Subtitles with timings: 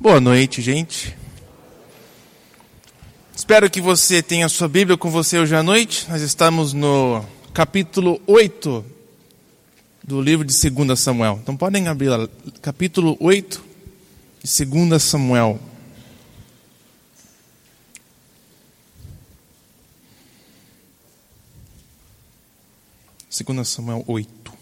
[0.00, 1.14] Boa noite, gente.
[3.36, 6.08] Espero que você tenha sua Bíblia com você hoje à noite.
[6.08, 8.82] Nós estamos no capítulo 8
[10.02, 11.38] do livro de 2 Samuel.
[11.42, 12.26] Então podem abrir lá,
[12.62, 13.62] capítulo 8
[14.42, 15.60] de 2 Samuel.
[23.28, 24.59] Segunda Samuel 8.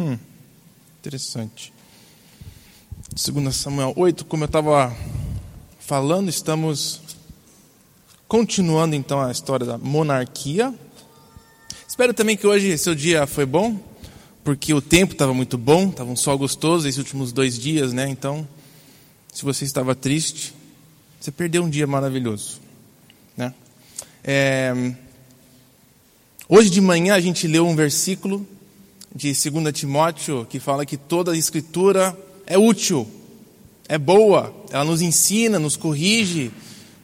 [0.00, 0.18] Hum,
[0.98, 1.72] interessante.
[3.12, 4.96] 2 Samuel 8, como eu estava
[5.78, 7.00] falando, estamos
[8.26, 10.72] continuando então a história da monarquia.
[11.86, 13.78] Espero também que hoje seu dia foi bom,
[14.42, 18.08] porque o tempo estava muito bom, estava um sol gostoso esses últimos dois dias, né?
[18.08, 18.48] Então,
[19.32, 20.54] se você estava triste,
[21.20, 22.58] você perdeu um dia maravilhoso.
[23.36, 23.52] Né?
[24.24, 24.94] É...
[26.48, 28.46] Hoje de manhã a gente leu um versículo
[29.14, 32.16] de 2 Timóteo que fala que toda a escritura
[32.46, 33.08] é útil,
[33.88, 36.50] é boa, ela nos ensina, nos corrige,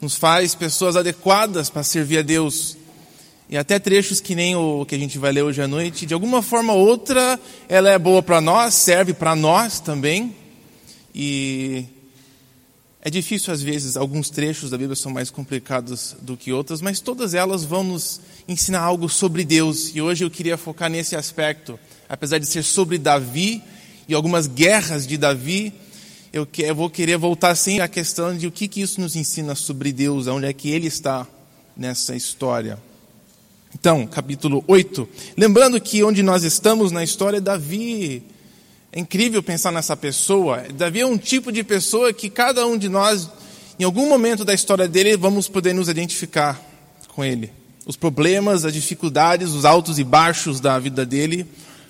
[0.00, 2.76] nos faz pessoas adequadas para servir a Deus.
[3.48, 6.14] E até trechos que nem o que a gente vai ler hoje à noite, de
[6.14, 10.34] alguma forma ou outra, ela é boa para nós, serve para nós também.
[11.14, 11.84] E
[13.00, 16.98] é difícil, às vezes, alguns trechos da Bíblia são mais complicados do que outros, mas
[16.98, 19.94] todas elas vão nos ensinar algo sobre Deus.
[19.94, 21.78] E hoje eu queria focar nesse aspecto.
[22.08, 23.62] Apesar de ser sobre Davi
[24.08, 25.72] e algumas guerras de Davi,
[26.32, 29.92] eu, vou querer voltar sempre à questão de o que, que isso nos ensina sobre
[29.92, 31.26] Deus, onde é que ele está
[31.76, 32.78] nessa história.
[33.74, 35.08] Então, capítulo 8.
[35.36, 38.22] Lembrando que onde nós estamos na história, Davi
[38.92, 40.64] é incrível pensar nessa pessoa.
[40.74, 43.28] Davi é um tipo de pessoa que cada um de nós,
[43.78, 46.60] em algum momento da história dele, vamos poder nos identificar
[47.08, 47.50] com ele.
[47.84, 51.46] Os problemas, as dificuldades, os altos e baixos da vida dele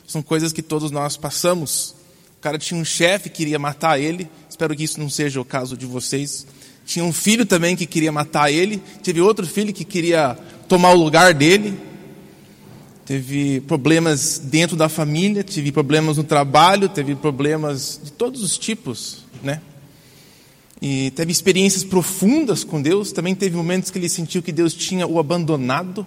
[0.07, 1.95] são coisas que todos nós passamos.
[2.39, 4.29] O cara tinha um chefe que queria matar ele.
[4.49, 6.47] Espero que isso não seja o caso de vocês.
[6.85, 8.83] Tinha um filho também que queria matar ele.
[9.03, 11.77] Teve outro filho que queria tomar o lugar dele
[13.07, 19.25] teve problemas dentro da família, teve problemas no trabalho, teve problemas de todos os tipos,
[19.45, 19.63] né?
[20.83, 25.07] E teve experiências profundas com Deus, também teve momentos que ele sentiu que Deus tinha
[25.07, 26.05] o abandonado.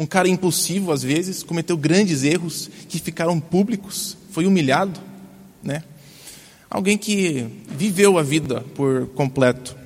[0.00, 4.98] Um cara impulsivo às vezes, cometeu grandes erros que ficaram públicos, foi humilhado,
[5.62, 5.82] né?
[6.70, 9.76] Alguém que viveu a vida por completo.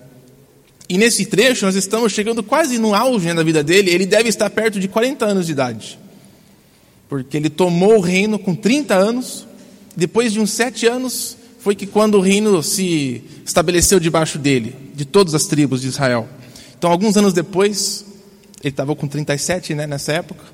[0.89, 4.29] E nesse trecho nós estamos chegando quase no auge né, da vida dele, ele deve
[4.29, 5.99] estar perto de 40 anos de idade.
[7.09, 9.45] Porque ele tomou o reino com 30 anos,
[9.97, 15.05] depois de uns sete anos, foi que quando o reino se estabeleceu debaixo dele, de
[15.05, 16.29] todas as tribos de Israel.
[16.79, 18.14] Então, alguns anos depois,
[18.67, 20.45] ele estava com 37 né, nessa época,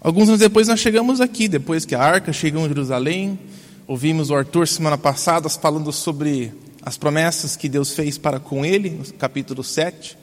[0.00, 3.38] alguns anos depois nós chegamos aqui, depois que a arca chegou em Jerusalém,
[3.86, 6.52] ouvimos o Arthur semana passada falando sobre
[6.82, 10.16] as promessas que Deus fez para com ele, no capítulo 7.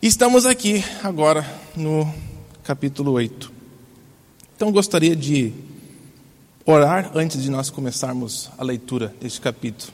[0.00, 1.44] E estamos aqui agora
[1.76, 2.10] no
[2.62, 3.52] capítulo 8.
[4.56, 5.52] Então gostaria de
[6.64, 9.92] orar antes de nós começarmos a leitura deste capítulo.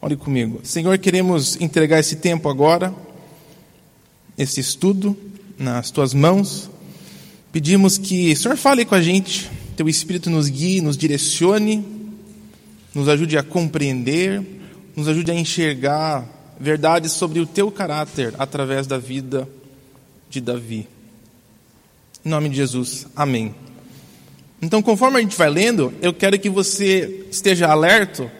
[0.00, 0.60] Ore comigo.
[0.64, 2.94] Senhor, queremos entregar esse tempo agora,
[4.36, 5.16] esse estudo,
[5.58, 6.70] nas tuas mãos.
[7.52, 12.02] Pedimos que o Senhor fale com a gente, teu Espírito nos guie, nos direcione
[12.94, 14.42] nos ajude a compreender,
[14.94, 16.26] nos ajude a enxergar
[16.60, 19.48] verdades sobre o teu caráter através da vida
[20.28, 20.86] de Davi.
[22.24, 23.54] Em nome de Jesus, amém.
[24.60, 28.30] Então, conforme a gente vai lendo, eu quero que você esteja alerto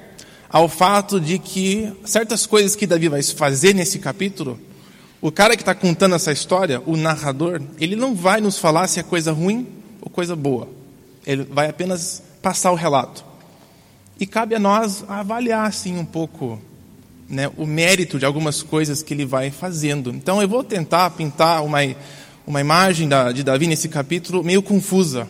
[0.49, 4.61] ao fato de que certas coisas que Davi vai fazer nesse capítulo,
[5.23, 8.99] o cara que está contando essa história, o narrador, ele não vai nos falar se
[8.99, 9.69] é coisa ruim
[10.01, 10.69] ou coisa boa.
[11.25, 13.25] Ele vai apenas passar o relato.
[14.19, 16.61] E cabe a nós avaliar assim um pouco
[17.29, 20.11] né, o mérito de algumas coisas que ele vai fazendo.
[20.11, 21.79] Então eu vou tentar pintar uma,
[22.45, 25.29] uma imagem da, de Davi nesse capítulo meio confusa,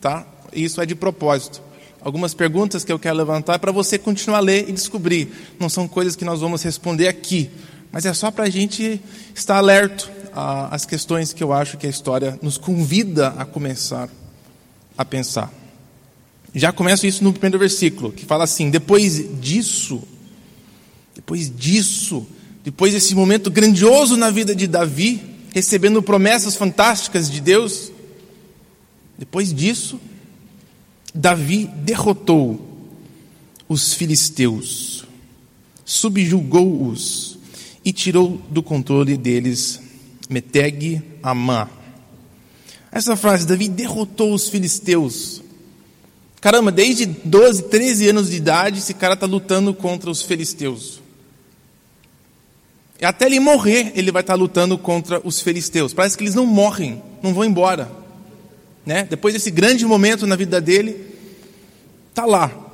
[0.00, 0.26] tá?
[0.50, 1.60] Isso é de propósito.
[2.00, 5.28] Algumas perguntas que eu quero levantar é para você continuar a ler e descobrir.
[5.60, 7.50] Não são coisas que nós vamos responder aqui,
[7.96, 9.00] mas é só para a gente
[9.34, 10.10] estar alerto
[10.70, 14.10] às questões que eu acho que a história nos convida a começar
[14.98, 15.50] a pensar.
[16.54, 20.02] Já começo isso no primeiro versículo, que fala assim: depois disso,
[21.14, 22.26] depois disso,
[22.62, 25.22] depois desse momento grandioso na vida de Davi,
[25.54, 27.90] recebendo promessas fantásticas de Deus,
[29.16, 29.98] depois disso,
[31.14, 32.60] Davi derrotou
[33.66, 35.06] os filisteus,
[35.82, 37.35] subjugou-os
[37.86, 39.80] e tirou do controle deles
[40.28, 41.68] Meteg Amã.
[42.90, 45.40] Essa frase, Davi derrotou os filisteus.
[46.40, 51.00] Caramba, desde 12, 13 anos de idade, esse cara está lutando contra os filisteus.
[53.00, 55.94] Até ele morrer, ele vai estar tá lutando contra os filisteus.
[55.94, 57.88] Parece que eles não morrem, não vão embora.
[58.84, 59.04] Né?
[59.04, 61.06] Depois desse grande momento na vida dele,
[62.10, 62.65] está lá,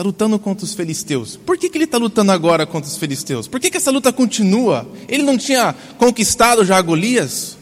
[0.00, 1.36] está lutando contra os filisteus.
[1.36, 3.46] Por que, que ele está lutando agora contra os filisteus?
[3.46, 4.90] Por que, que essa luta continua?
[5.06, 7.58] Ele não tinha conquistado já Golias?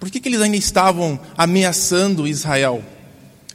[0.00, 2.82] Por que, que eles ainda estavam ameaçando Israel?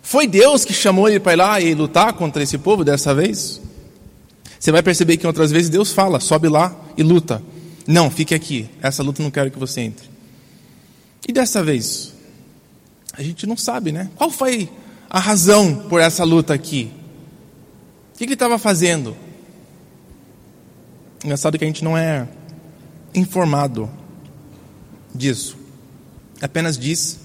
[0.04, 3.60] Foi Deus que chamou ele para ir lá e lutar contra esse povo dessa vez?
[4.60, 7.42] Você vai perceber que outras vezes Deus fala, sobe lá e luta.
[7.88, 8.70] Não, fique aqui.
[8.82, 10.08] Essa luta não quero que você entre.
[11.28, 12.14] E dessa vez?
[13.14, 14.10] A gente não sabe, né?
[14.16, 14.70] Qual foi
[15.10, 16.99] a razão por essa luta aqui?
[18.20, 19.16] Que ele estava fazendo?
[21.24, 22.28] Engraçado que a gente não é
[23.16, 23.90] informado
[25.16, 25.56] disso.
[26.42, 27.18] Apenas diz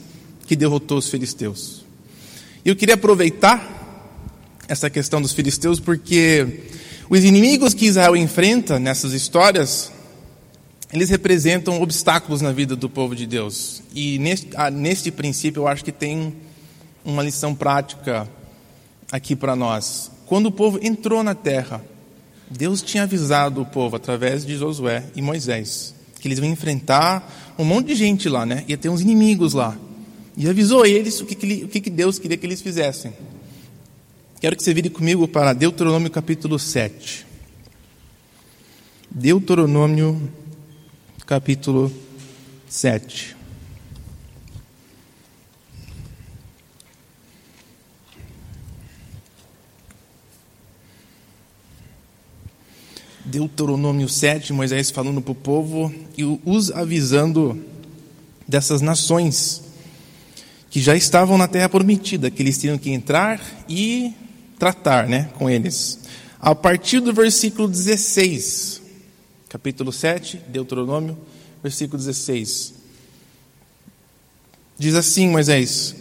[0.47, 1.85] que derrotou os filisteus.
[2.65, 6.61] E eu queria aproveitar essa questão dos filisteus porque
[7.11, 9.91] os inimigos que Israel enfrenta nessas histórias,
[10.93, 13.83] eles representam obstáculos na vida do povo de Deus.
[13.93, 16.37] E neste, ah, neste princípio eu acho que tem
[17.05, 18.29] uma lição prática
[19.11, 20.14] aqui para nós.
[20.27, 21.85] Quando o povo entrou na terra,
[22.51, 25.95] Deus tinha avisado o povo através de Josué e Moisés
[26.25, 28.65] que eles iam enfrentar um monte de gente lá, né?
[28.67, 29.77] Ia ter uns inimigos lá.
[30.35, 33.13] E avisou eles o que, que, o que, Deus queria que eles fizessem.
[34.41, 37.27] Quero que você vire comigo para Deuteronômio capítulo 7.
[39.11, 40.33] Deuteronômio
[41.27, 41.93] capítulo
[42.71, 43.34] 7.
[53.35, 57.61] Deuteronômio 7, Moisés falando para o povo e os avisando
[58.47, 59.61] dessas nações
[60.71, 64.15] que já estavam na terra prometida, que eles tinham que entrar e
[64.57, 65.99] tratar né, com eles.
[66.39, 68.81] A partir do versículo 16,
[69.49, 71.19] capítulo 7, Deuteronômio,
[71.61, 72.73] versículo 16.
[74.79, 75.97] Diz assim Moisés: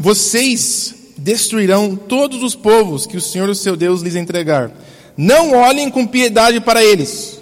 [0.00, 4.72] Vocês destruirão todos os povos que o Senhor, o seu Deus, lhes entregar.
[5.16, 7.40] Não olhem com piedade para eles,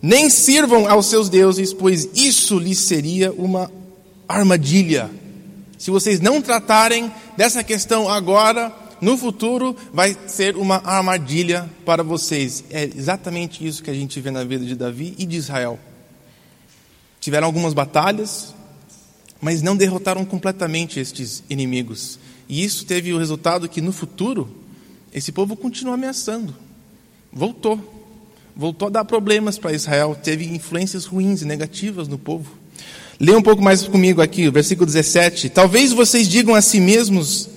[0.00, 3.70] nem sirvam aos seus deuses, pois isso lhes seria uma
[4.26, 5.10] armadilha
[5.78, 12.64] se vocês não tratarem dessa questão agora, no futuro vai ser uma armadilha para vocês.
[12.68, 15.78] É exatamente isso que a gente vê na vida de Davi e de Israel.
[17.20, 18.52] Tiveram algumas batalhas,
[19.40, 22.18] mas não derrotaram completamente estes inimigos.
[22.48, 24.50] E isso teve o resultado que no futuro
[25.14, 26.56] esse povo continua ameaçando.
[27.32, 27.78] Voltou.
[28.56, 32.50] Voltou a dar problemas para Israel, teve influências ruins e negativas no povo.
[33.20, 35.48] Leia um pouco mais comigo aqui, o versículo 17.
[35.50, 37.48] Talvez vocês digam a si mesmos: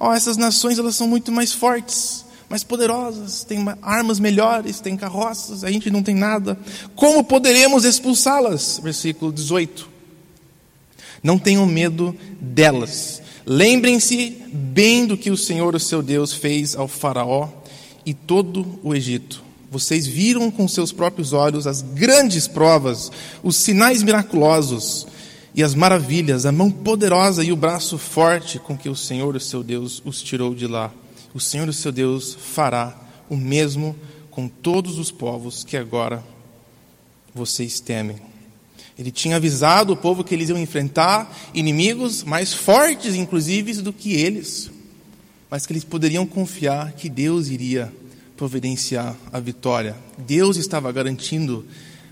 [0.00, 5.62] oh, essas nações elas são muito mais fortes, mais poderosas, têm armas melhores, têm carroças,
[5.62, 6.58] a gente não tem nada.
[6.96, 8.80] Como poderemos expulsá-las?
[8.82, 9.88] Versículo 18.
[11.22, 13.22] Não tenham medo delas.
[13.46, 17.48] Lembrem-se bem do que o Senhor, o seu Deus, fez ao Faraó
[18.04, 23.10] e todo o Egito vocês viram com seus próprios olhos as grandes provas,
[23.42, 25.06] os sinais miraculosos
[25.54, 29.40] e as maravilhas, a mão poderosa e o braço forte com que o Senhor, o
[29.40, 30.92] seu Deus, os tirou de lá.
[31.32, 32.94] O Senhor, o seu Deus, fará
[33.30, 33.96] o mesmo
[34.30, 36.22] com todos os povos que agora
[37.34, 38.18] vocês temem.
[38.98, 44.12] Ele tinha avisado o povo que eles iam enfrentar inimigos mais fortes, inclusive, do que
[44.12, 44.70] eles,
[45.50, 47.90] mas que eles poderiam confiar que Deus iria
[48.36, 49.96] providenciar a vitória.
[50.18, 51.66] Deus estava garantindo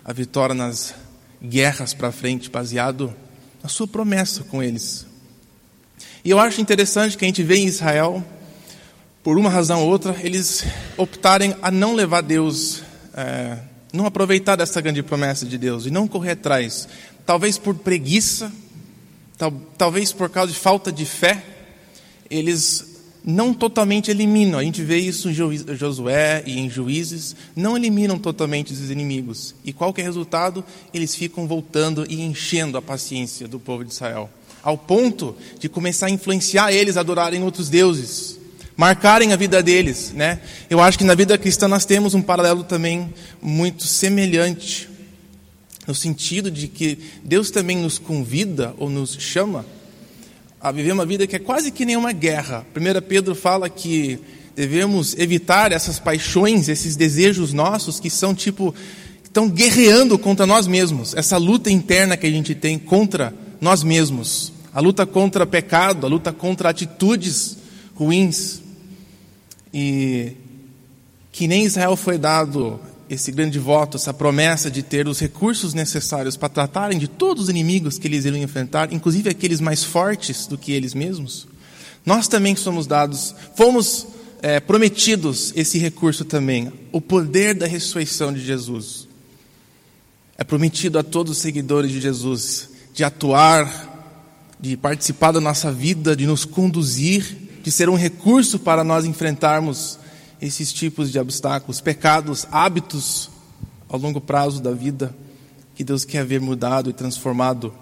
[0.05, 0.95] a vitória nas
[1.43, 3.15] guerras para frente, baseado
[3.63, 5.07] na sua promessa com eles.
[6.25, 8.25] E eu acho interessante que a gente vê em Israel,
[9.23, 10.65] por uma razão ou outra, eles
[10.97, 12.83] optarem a não levar Deus,
[13.15, 13.59] é,
[13.93, 16.87] não aproveitar dessa grande promessa de Deus e não correr atrás.
[17.25, 18.53] Talvez por preguiça,
[19.39, 21.43] tal, talvez por causa de falta de fé,
[22.31, 22.90] eles
[23.25, 24.59] não totalmente eliminam.
[24.59, 25.35] A gente vê isso em
[25.77, 29.55] Josué e em Juízes, não eliminam totalmente os inimigos.
[29.65, 30.65] E qual que é o resultado?
[30.93, 34.31] Eles ficam voltando e enchendo a paciência do povo de Israel,
[34.63, 38.39] ao ponto de começar a influenciar eles a adorarem outros deuses,
[38.77, 40.41] marcarem a vida deles, né?
[40.69, 43.13] Eu acho que na vida cristã nós temos um paralelo também
[43.43, 44.89] muito semelhante,
[45.87, 49.67] no sentido de que Deus também nos convida ou nos chama
[50.61, 52.67] a viver uma vida que é quase que nem uma guerra.
[52.77, 54.19] 1 Pedro fala que
[54.55, 58.75] devemos evitar essas paixões, esses desejos nossos que são tipo
[59.25, 64.53] estão guerreando contra nós mesmos, essa luta interna que a gente tem contra nós mesmos,
[64.75, 67.57] a luta contra pecado, a luta contra atitudes
[67.95, 68.61] ruins.
[69.73, 70.33] E
[71.31, 76.37] que nem Israel foi dado esse grande voto, essa promessa de ter os recursos necessários
[76.37, 80.57] para tratarem de todos os inimigos que eles iriam enfrentar, inclusive aqueles mais fortes do
[80.57, 81.49] que eles mesmos.
[82.07, 84.07] Nós também somos dados, fomos
[84.41, 89.09] é, prometidos esse recurso também, o poder da ressurreição de Jesus.
[90.39, 93.89] É prometido a todos os seguidores de Jesus de atuar,
[94.59, 99.99] de participar da nossa vida, de nos conduzir, de ser um recurso para nós enfrentarmos
[100.41, 103.31] esses tipos de obstáculos, pecados, hábitos
[103.89, 105.15] ao longo prazo da vida
[105.75, 107.75] que Deus quer ver mudado e transformado.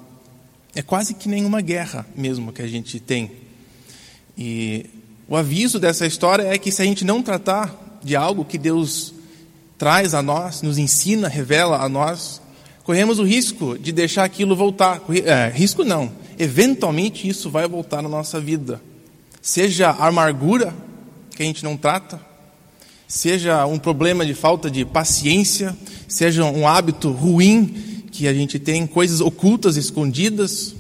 [0.75, 3.33] É quase que nenhuma guerra mesmo que a gente tem.
[4.37, 4.87] E
[5.29, 9.13] o aviso dessa história é que se a gente não tratar de algo que Deus
[9.77, 12.41] traz a nós, nos ensina, revela a nós,
[12.85, 15.03] corremos o risco de deixar aquilo voltar.
[15.25, 16.11] É, risco não.
[16.39, 18.81] Eventualmente isso vai voltar na nossa vida.
[19.43, 20.75] Seja a amargura
[21.35, 22.21] que a gente não trata,
[23.09, 25.75] seja um problema de falta de paciência,
[26.07, 30.75] seja um hábito ruim que a gente tem, coisas ocultas, escondidas.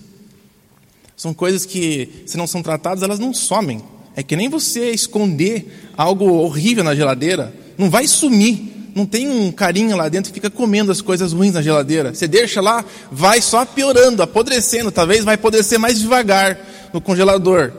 [1.16, 3.82] São coisas que, se não são tratadas, elas não somem.
[4.14, 9.50] É que nem você esconder algo horrível na geladeira, não vai sumir, não tem um
[9.50, 12.12] carinho lá dentro que fica comendo as coisas ruins na geladeira.
[12.12, 14.90] Você deixa lá, vai só piorando, apodrecendo.
[14.90, 16.58] Talvez vai apodrecer mais devagar
[16.92, 17.72] no congelador.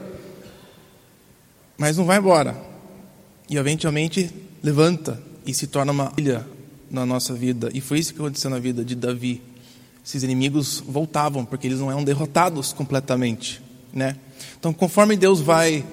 [1.78, 2.69] Mas não vai embora.
[3.50, 4.30] E eventualmente
[4.62, 6.46] levanta e se torna uma ilha
[6.90, 7.70] na nossa vida.
[7.74, 9.42] E foi isso que aconteceu na vida de Davi.
[10.06, 13.62] Esses inimigos voltavam, porque eles não eram derrotados completamente.
[13.94, 14.16] Né?
[14.60, 15.84] Então, conforme Deus vai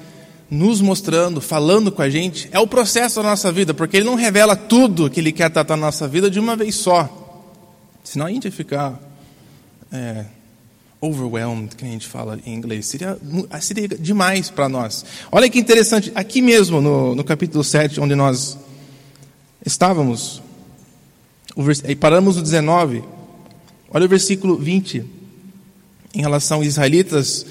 [0.50, 4.14] nos mostrando, falando com a gente, é o processo da nossa vida, porque Ele não
[4.14, 7.10] revela tudo que Ele quer tratar na nossa vida de uma vez só.
[8.04, 9.00] Senão a gente ia ficar
[9.90, 10.26] é,
[11.00, 12.87] overwhelmed, que a gente fala em inglês.
[12.87, 13.19] Seria,
[13.61, 15.05] seria demais para nós.
[15.31, 18.59] Olha que interessante, aqui mesmo no, no capítulo 7, onde nós
[19.65, 20.43] estávamos,
[21.88, 23.03] e paramos no 19,
[23.91, 25.05] olha o versículo 20,
[26.15, 27.47] em relação aos israelitas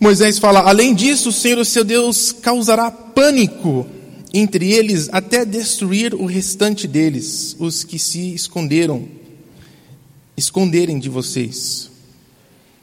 [0.00, 3.86] Moisés fala: Além disso, o Senhor, o seu Deus, causará pânico
[4.32, 9.06] entre eles até destruir o restante deles, os que se esconderam,
[10.34, 11.89] esconderem de vocês.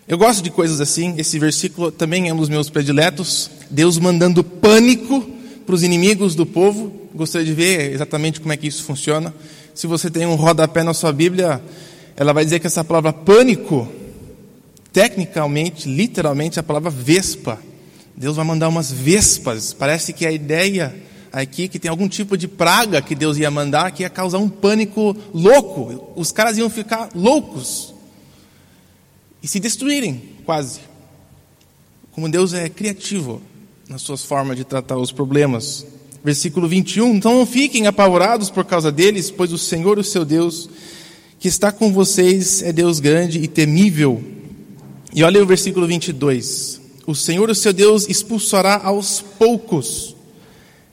[0.08, 3.52] Eu gosto de coisas assim, esse versículo também é um dos meus prediletos.
[3.70, 5.20] Deus mandando pânico
[5.66, 7.10] para os inimigos do povo.
[7.14, 9.36] Gostaria de ver exatamente como é que isso funciona.
[9.76, 11.62] Se você tem um rodapé na sua Bíblia,
[12.16, 13.86] ela vai dizer que essa palavra pânico
[14.94, 17.60] tecnicamente, literalmente, a palavra vespa.
[18.16, 19.74] Deus vai mandar umas vespas.
[19.74, 20.96] Parece que a ideia
[21.34, 24.38] aqui é que tem algum tipo de praga que Deus ia mandar que ia causar
[24.38, 26.14] um pânico louco.
[26.16, 27.97] Os caras iam ficar loucos
[29.42, 30.80] e se destruírem, quase.
[32.12, 33.42] Como Deus é criativo
[33.88, 35.86] nas suas formas de tratar os problemas.
[36.24, 37.16] Versículo 21.
[37.16, 40.70] Então não fiquem apavorados por causa deles, pois o Senhor, o seu Deus,
[41.40, 44.38] que está com vocês, é Deus grande e temível
[45.18, 46.80] e olha o versículo 22.
[47.08, 50.16] O Senhor, o seu Deus, expulsará aos poucos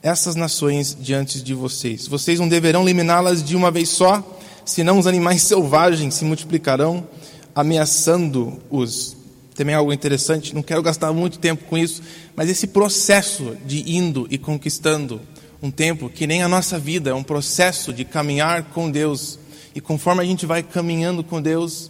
[0.01, 2.07] essas nações diante de vocês.
[2.07, 4.23] Vocês não deverão eliminá-las de uma vez só,
[4.65, 7.07] senão os animais selvagens se multiplicarão,
[7.55, 9.15] ameaçando-os.
[9.55, 12.03] Também é algo interessante, não quero gastar muito tempo com isso,
[12.35, 15.21] mas esse processo de indo e conquistando
[15.61, 19.39] um tempo, que nem a nossa vida, é um processo de caminhar com Deus.
[19.73, 21.89] E conforme a gente vai caminhando com Deus,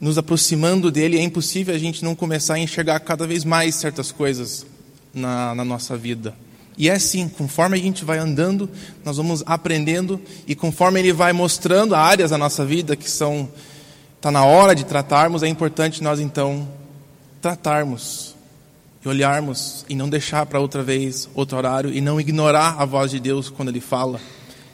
[0.00, 4.12] nos aproximando dele, é impossível a gente não começar a enxergar cada vez mais certas
[4.12, 4.66] coisas
[5.12, 6.34] na, na nossa vida.
[6.78, 8.70] E é assim, conforme a gente vai andando,
[9.04, 13.48] nós vamos aprendendo, e conforme ele vai mostrando áreas da nossa vida que são
[14.20, 16.68] está na hora de tratarmos, é importante nós então
[17.40, 18.36] tratarmos
[19.02, 23.10] e olharmos e não deixar para outra vez, outro horário e não ignorar a voz
[23.10, 24.20] de Deus quando ele fala,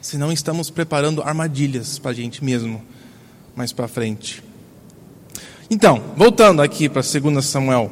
[0.00, 2.82] senão estamos preparando armadilhas para a gente mesmo
[3.54, 4.42] mais para frente.
[5.70, 7.88] Então, voltando aqui para 2 Samuel,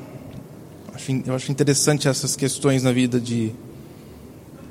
[1.24, 3.52] eu acho interessante essas questões na vida de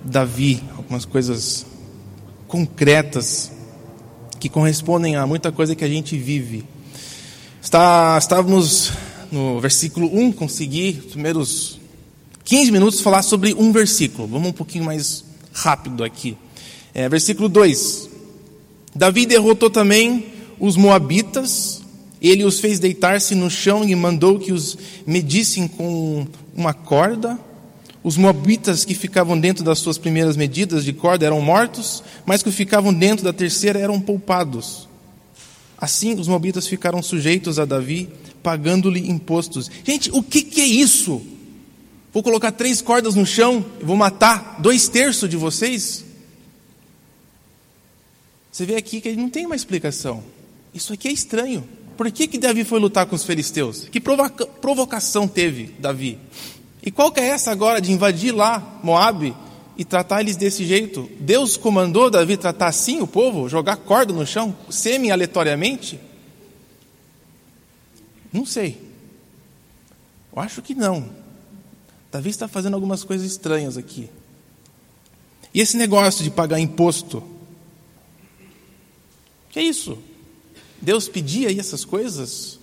[0.04, 1.66] Davi, algumas coisas
[2.46, 3.54] concretas
[4.38, 6.73] que correspondem a muita coisa que a gente vive.
[7.64, 8.92] Está, estávamos
[9.32, 11.80] no versículo 1, consegui, os primeiros
[12.44, 14.28] 15 minutos, falar sobre um versículo.
[14.28, 16.36] Vamos um pouquinho mais rápido aqui.
[16.94, 18.10] É, versículo 2:
[18.94, 20.26] Davi derrotou também
[20.60, 21.82] os Moabitas
[22.24, 27.38] ele os fez deitar-se no chão e mandou que os medissem com uma corda.
[28.02, 32.52] Os moabitas que ficavam dentro das suas primeiras medidas de corda eram mortos, mas que
[32.52, 34.88] ficavam dentro da terceira eram poupados.
[35.84, 38.08] Assim, os moabitas ficaram sujeitos a Davi,
[38.42, 39.70] pagando-lhe impostos.
[39.84, 41.22] Gente, o que, que é isso?
[42.14, 46.06] Vou colocar três cordas no chão e vou matar dois terços de vocês?
[48.50, 50.24] Você vê aqui que ele não tem uma explicação.
[50.74, 51.68] Isso aqui é estranho.
[51.98, 53.90] Por que, que Davi foi lutar com os filisteus?
[53.92, 56.18] Que provoca provocação teve Davi?
[56.82, 59.36] E qual que é essa agora de invadir lá Moabe
[59.78, 61.10] e tratar eles desse jeito?
[61.20, 66.00] Deus comandou Davi tratar assim o povo, jogar corda no chão, semi-aleatoriamente?
[68.32, 68.82] Não sei.
[70.36, 71.10] Eu acho que não.
[72.12, 74.10] Davi está fazendo algumas coisas estranhas aqui.
[75.54, 77.24] E esse negócio de pagar imposto?
[79.50, 79.98] Que é isso?
[80.82, 82.60] Deus pedia aí essas coisas?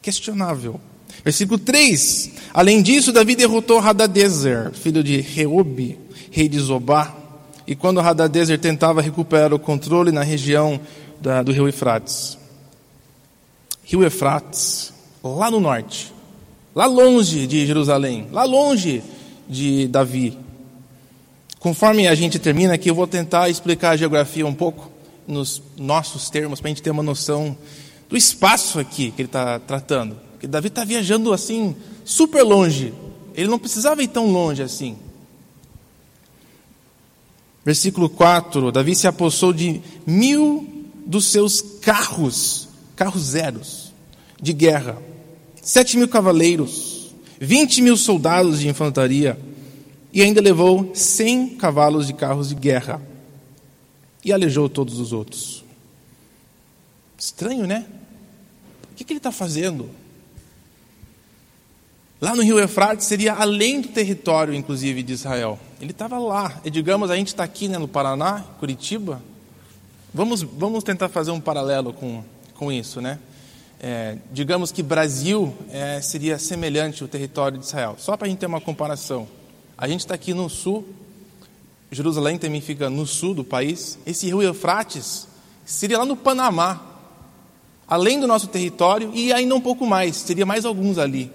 [0.00, 0.80] Questionável.
[1.22, 5.98] Versículo 3: Além disso, Davi derrotou Hadadezer, filho de Reobe,
[6.30, 7.14] rei de Zobá.
[7.66, 10.80] E quando Hadadezer tentava recuperar o controle na região
[11.20, 12.36] da, do rio Efrates,
[13.84, 14.92] rio Efrates,
[15.22, 16.12] lá no norte,
[16.74, 19.02] lá longe de Jerusalém, lá longe
[19.48, 20.36] de Davi.
[21.58, 24.90] Conforme a gente termina aqui, eu vou tentar explicar a geografia um pouco
[25.26, 27.56] nos nossos termos, para a gente ter uma noção
[28.08, 30.16] do espaço aqui que ele está tratando.
[30.44, 31.74] Porque Davi está viajando assim,
[32.04, 32.92] super longe.
[33.34, 34.96] Ele não precisava ir tão longe assim.
[37.64, 40.68] Versículo 4: Davi se apossou de mil
[41.06, 43.92] dos seus carros, carros zeros,
[44.40, 45.00] de guerra,
[45.62, 49.38] sete mil cavaleiros, vinte mil soldados de infantaria,
[50.12, 53.00] e ainda levou cem cavalos de carros de guerra,
[54.22, 55.64] e aleijou todos os outros.
[57.18, 57.86] Estranho, né?
[58.92, 60.03] O que, que ele está fazendo?
[62.24, 65.58] Lá no rio Eufrates seria além do território, inclusive, de Israel.
[65.78, 66.58] Ele estava lá.
[66.64, 69.20] E digamos, a gente está aqui né, no Paraná, Curitiba.
[70.14, 73.18] Vamos, vamos tentar fazer um paralelo com, com isso, né?
[73.78, 77.96] É, digamos que Brasil é, seria semelhante ao território de Israel.
[77.98, 79.28] Só para a gente ter uma comparação.
[79.76, 80.88] A gente está aqui no sul,
[81.90, 83.98] Jerusalém também fica no sul do país.
[84.06, 85.28] Esse rio Eufrates
[85.66, 86.80] seria lá no Panamá,
[87.86, 91.30] além do nosso território e ainda um pouco mais, teria mais alguns ali.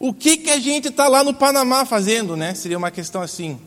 [0.00, 2.54] O que, que a gente está lá no Panamá fazendo, né?
[2.54, 3.58] Seria uma questão assim.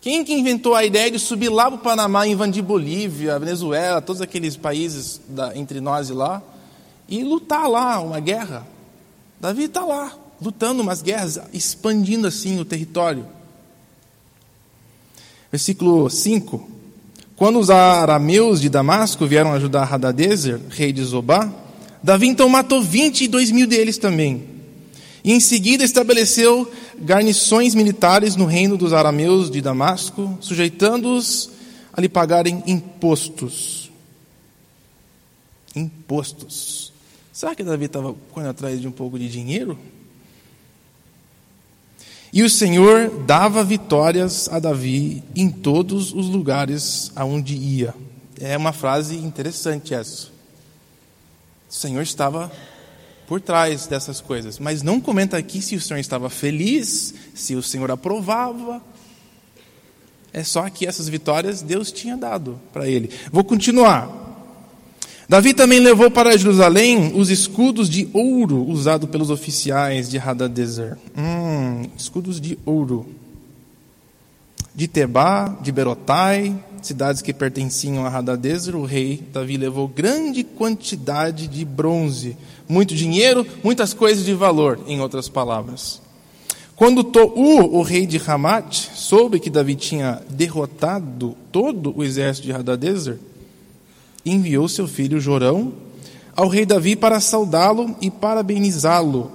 [0.00, 4.20] Quem que inventou a ideia de subir lá para o Panamá, invadir Bolívia, Venezuela, todos
[4.20, 6.42] aqueles países da, entre nós e lá,
[7.08, 8.66] e lutar lá uma guerra?
[9.40, 13.26] Davi está lá, lutando umas guerras, expandindo assim o território.
[15.50, 16.68] Versículo 5.
[17.36, 21.50] Quando os arameus de Damasco vieram ajudar Hadadezer, rei de Zobá,
[22.02, 24.53] Davi então matou 22 mil deles também
[25.24, 31.50] e em seguida estabeleceu garnições militares no reino dos arameus de Damasco, sujeitando-os
[31.90, 33.90] a lhe pagarem impostos.
[35.74, 36.92] Impostos.
[37.32, 39.78] Será que Davi estava correndo atrás de um pouco de dinheiro?
[42.30, 47.94] E o Senhor dava vitórias a Davi em todos os lugares aonde ia.
[48.38, 50.26] É uma frase interessante essa.
[51.70, 52.52] O Senhor estava
[53.26, 54.58] por trás dessas coisas.
[54.58, 58.82] Mas não comenta aqui se o Senhor estava feliz, se o Senhor aprovava.
[60.32, 63.10] É só que essas vitórias Deus tinha dado para ele.
[63.30, 64.24] Vou continuar.
[65.28, 70.98] Davi também levou para Jerusalém os escudos de ouro usados pelos oficiais de Hadadezer.
[71.16, 73.06] Hum, escudos de ouro.
[74.74, 81.46] De Tebá, de Berotai, cidades que pertenciam a Hadadezer, o rei Davi levou grande quantidade
[81.46, 82.36] de bronze
[82.68, 86.00] muito dinheiro, muitas coisas de valor, em outras palavras.
[86.76, 92.52] Quando Tou, o rei de Hamat, soube que Davi tinha derrotado todo o exército de
[92.52, 93.18] Hadadezer,
[94.26, 95.72] enviou seu filho Jorão
[96.34, 99.30] ao rei Davi para saudá-lo e parabenizá-lo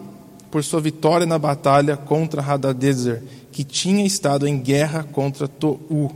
[0.51, 3.23] por sua vitória na batalha contra Hadadezer,
[3.59, 6.15] que tinha estado em guerra contra Tou.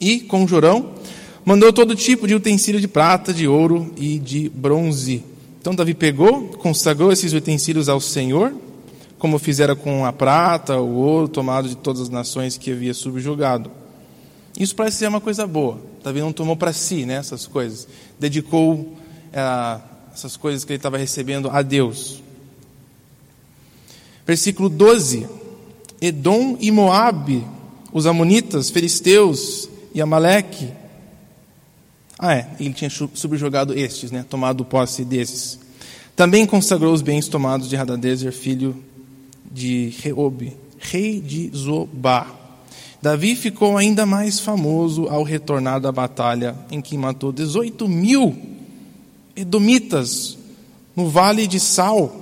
[0.00, 0.92] E, com Jorão,
[1.44, 5.24] mandou todo tipo de utensílio de prata, de ouro e de bronze
[5.62, 8.52] então Davi pegou, consagrou esses utensílios ao Senhor,
[9.16, 13.70] como fizera com a prata, o ouro tomado de todas as nações que havia subjugado.
[14.58, 15.78] Isso parece ser uma coisa boa.
[16.02, 17.86] Davi não tomou para si né, essas coisas.
[18.18, 18.96] Dedicou
[19.32, 19.80] é,
[20.12, 22.20] essas coisas que ele estava recebendo a Deus.
[24.26, 25.41] Versículo 12.
[26.02, 27.46] Edom e Moabe,
[27.92, 30.68] os amonitas, filisteus e Amaleque,
[32.18, 35.58] ah, é, ele tinha subjugado estes, né, tomado posse desses.
[36.14, 38.76] Também consagrou os bens tomados de Hadadezer, filho
[39.50, 42.26] de Reobe, rei de Zobá.
[43.00, 48.36] Davi ficou ainda mais famoso ao retornar da batalha, em que matou 18 mil
[49.34, 50.38] edomitas
[50.94, 52.21] no vale de Sal.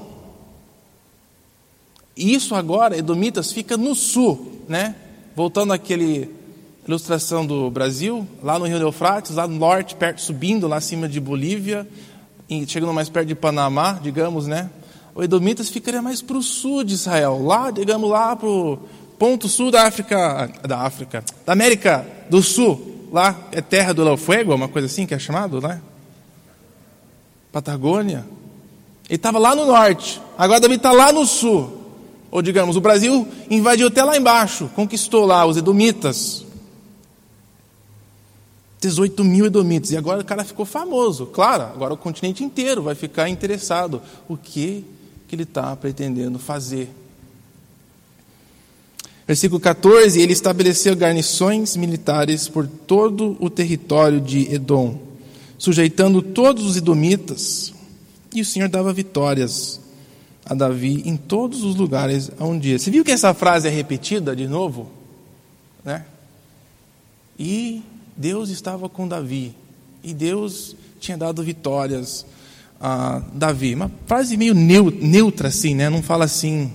[2.20, 4.94] E isso agora, edomitas, fica no sul, né?
[5.35, 6.28] Voltando àquele
[6.87, 11.18] ilustração do Brasil, lá no Rio Eufrates, lá no norte, perto, subindo lá acima de
[11.18, 11.88] Bolívia,
[12.66, 14.68] chegando mais perto de Panamá, digamos, né?
[15.14, 18.78] O Edomitas ficaria mais para o sul de Israel, lá, digamos, lá para o
[19.18, 24.18] ponto sul da África, da África, da América do Sul, lá é terra do El
[24.18, 25.80] Fuego, uma coisa assim que é chamado, né?
[27.50, 28.26] Patagônia.
[29.09, 31.79] Ele estava lá no norte, agora Davi está lá no sul.
[32.30, 36.46] Ou digamos, o Brasil invadiu até lá embaixo, conquistou lá os Edomitas.
[38.80, 39.90] 18 mil edomitas.
[39.90, 41.26] E agora o cara ficou famoso.
[41.26, 44.00] Claro, agora o continente inteiro vai ficar interessado.
[44.26, 44.84] O que,
[45.28, 46.88] que ele está pretendendo fazer?
[49.26, 54.98] Versículo 14: Ele estabeleceu garnições militares por todo o território de Edom,
[55.58, 57.74] sujeitando todos os edomitas.
[58.34, 59.80] E o Senhor dava vitórias
[60.44, 62.79] a Davi em todos os lugares onde ia.
[62.79, 64.90] Você viu que essa frase é repetida de novo?
[65.85, 66.05] Né?
[67.38, 67.83] E
[68.16, 69.55] Deus estava com Davi
[70.03, 72.26] e Deus tinha dado vitórias
[72.81, 73.74] a Davi.
[73.74, 75.88] Uma frase meio neutra assim, né?
[75.88, 76.72] Não fala assim.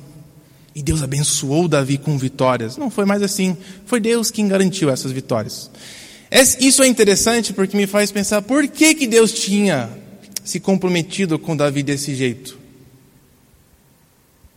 [0.74, 2.78] E Deus abençoou Davi com vitórias.
[2.78, 3.56] Não foi mais assim.
[3.86, 5.72] Foi Deus quem garantiu essas vitórias.
[6.60, 9.90] Isso é interessante porque me faz pensar por que, que Deus tinha
[10.44, 12.65] se comprometido com Davi desse jeito.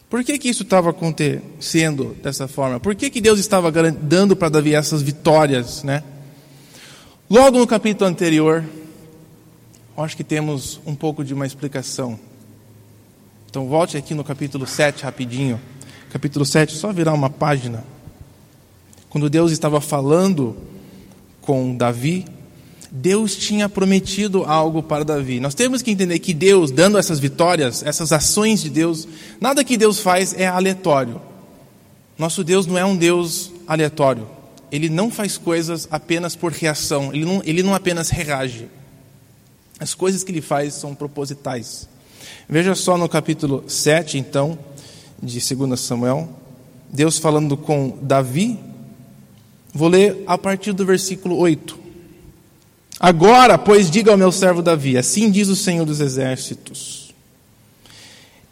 [0.08, 2.80] Por que, que isso estava acontecendo dessa forma?
[2.80, 6.02] Por que, que Deus estava dando para Davi essas vitórias, né?
[7.28, 8.64] Logo no capítulo anterior,
[9.96, 12.18] acho que temos um pouco de uma explicação.
[13.50, 15.60] Então volte aqui no capítulo 7 rapidinho.
[16.10, 17.84] Capítulo 7, só virar uma página.
[19.10, 20.56] Quando Deus estava falando
[21.42, 22.24] com Davi,
[22.90, 25.40] Deus tinha prometido algo para Davi.
[25.40, 29.06] Nós temos que entender que Deus, dando essas vitórias, essas ações de Deus,
[29.40, 31.20] nada que Deus faz é aleatório.
[32.16, 34.38] Nosso Deus não é um Deus aleatório
[34.70, 38.68] ele não faz coisas apenas por reação, ele não, ele não apenas reage.
[39.78, 41.88] As coisas que ele faz são propositais.
[42.48, 44.58] Veja só no capítulo 7, então,
[45.22, 46.28] de 2 Samuel,
[46.90, 48.58] Deus falando com Davi.
[49.72, 51.78] Vou ler a partir do versículo 8.
[53.00, 57.14] Agora, pois, diga ao meu servo Davi: Assim diz o Senhor dos Exércitos: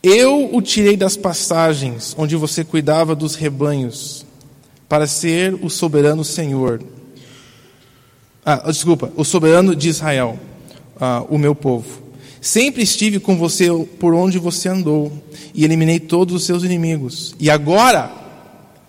[0.02, 4.24] Eu o tirei das passagens onde você cuidava dos rebanhos
[4.88, 6.80] para ser o soberano Senhor.
[8.44, 10.38] Ah, desculpa, o soberano de Israel,
[11.00, 12.06] ah, o meu povo.
[12.40, 15.10] Sempre estive com você por onde você andou
[15.52, 17.34] e eliminei todos os seus inimigos.
[17.40, 18.12] E agora,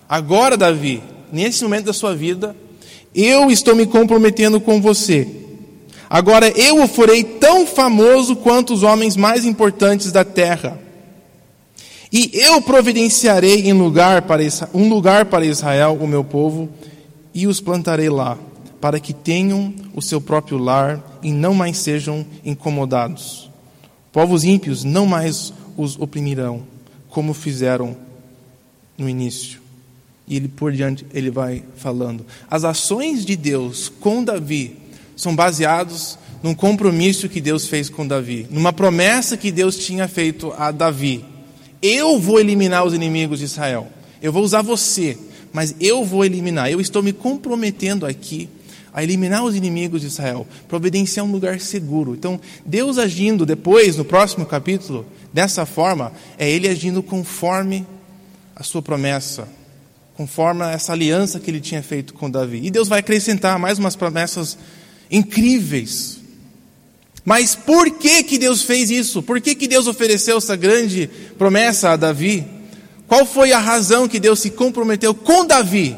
[0.08, 2.56] agora, Davi, nesse momento da sua vida,
[3.15, 5.47] eu estou me comprometendo com você.
[6.10, 10.80] Agora eu o farei tão famoso quanto os homens mais importantes da terra.
[12.12, 14.41] E eu providenciarei lugar para,
[14.74, 16.70] um lugar para Israel, o meu povo,
[17.34, 18.38] e os plantarei lá,
[18.80, 23.50] para que tenham o seu próprio lar e não mais sejam incomodados.
[24.13, 26.63] Povos ímpios não mais os oprimirão,
[27.10, 27.96] como fizeram
[28.98, 29.60] no início.
[30.28, 32.26] E ele por diante ele vai falando.
[32.50, 34.76] As ações de Deus com Davi
[35.18, 40.54] são baseados num compromisso que Deus fez com Davi, numa promessa que Deus tinha feito
[40.58, 41.26] a Davi.
[41.82, 43.88] Eu vou eliminar os inimigos de Israel.
[44.22, 45.18] Eu vou usar você,
[45.52, 46.72] mas eu vou eliminar.
[46.72, 48.50] Eu estou me comprometendo aqui
[48.94, 52.16] a eliminar os inimigos de Israel, providenciar um lugar seguro.
[52.16, 57.86] Então, Deus agindo depois, no próximo capítulo, dessa forma, é Ele agindo conforme
[58.56, 59.48] a sua promessa,
[60.16, 62.62] conforme essa aliança que Ele tinha feito com Davi.
[62.64, 64.58] E Deus vai acrescentar mais umas promessas
[65.10, 66.17] incríveis
[67.28, 69.22] mas por que, que Deus fez isso?
[69.22, 72.48] Por que, que Deus ofereceu essa grande promessa a Davi?
[73.06, 75.93] Qual foi a razão que Deus se comprometeu com Davi?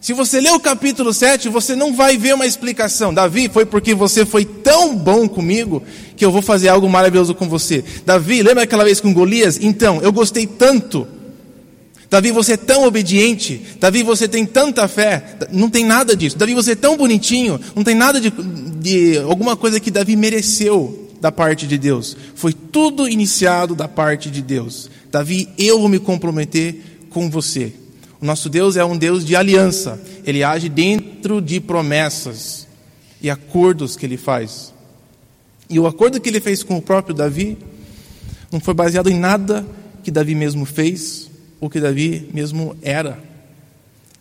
[0.00, 3.12] Se você ler o capítulo 7, você não vai ver uma explicação.
[3.12, 5.82] Davi, foi porque você foi tão bom comigo
[6.16, 7.84] que eu vou fazer algo maravilhoso com você.
[8.06, 9.58] Davi, lembra aquela vez com Golias?
[9.60, 11.06] Então, eu gostei tanto.
[12.10, 13.60] Davi, você é tão obediente.
[13.78, 15.36] Davi, você tem tanta fé.
[15.52, 16.38] Não tem nada disso.
[16.38, 17.60] Davi, você é tão bonitinho.
[17.74, 22.16] Não tem nada de, de alguma coisa que Davi mereceu da parte de Deus.
[22.34, 24.90] Foi tudo iniciado da parte de Deus.
[25.10, 27.72] Davi, eu vou me comprometer com você.
[28.20, 30.00] O nosso Deus é um Deus de aliança.
[30.24, 32.66] Ele age dentro de promessas
[33.20, 34.72] e acordos que ele faz.
[35.68, 37.58] E o acordo que ele fez com o próprio Davi
[38.50, 39.66] Não foi baseado em nada
[40.02, 41.27] que Davi mesmo fez
[41.60, 43.22] ou que Davi mesmo era.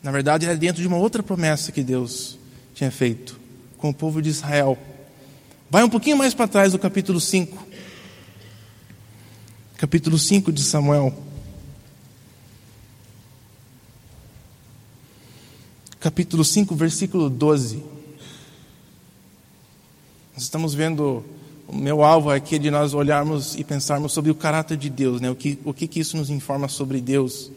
[0.01, 2.37] Na verdade, era dentro de uma outra promessa que Deus
[2.73, 3.39] tinha feito
[3.77, 4.77] com o povo de Israel.
[5.69, 7.67] Vai um pouquinho mais para trás do capítulo 5.
[9.77, 11.13] Capítulo 5 de Samuel.
[15.99, 17.83] Capítulo 5, versículo 12.
[20.33, 21.25] Nós estamos vendo,
[21.67, 25.19] o meu alvo aqui é de nós olharmos e pensarmos sobre o caráter de Deus,
[25.19, 25.29] né?
[25.29, 27.51] o, que, o que, que isso nos informa sobre Deus.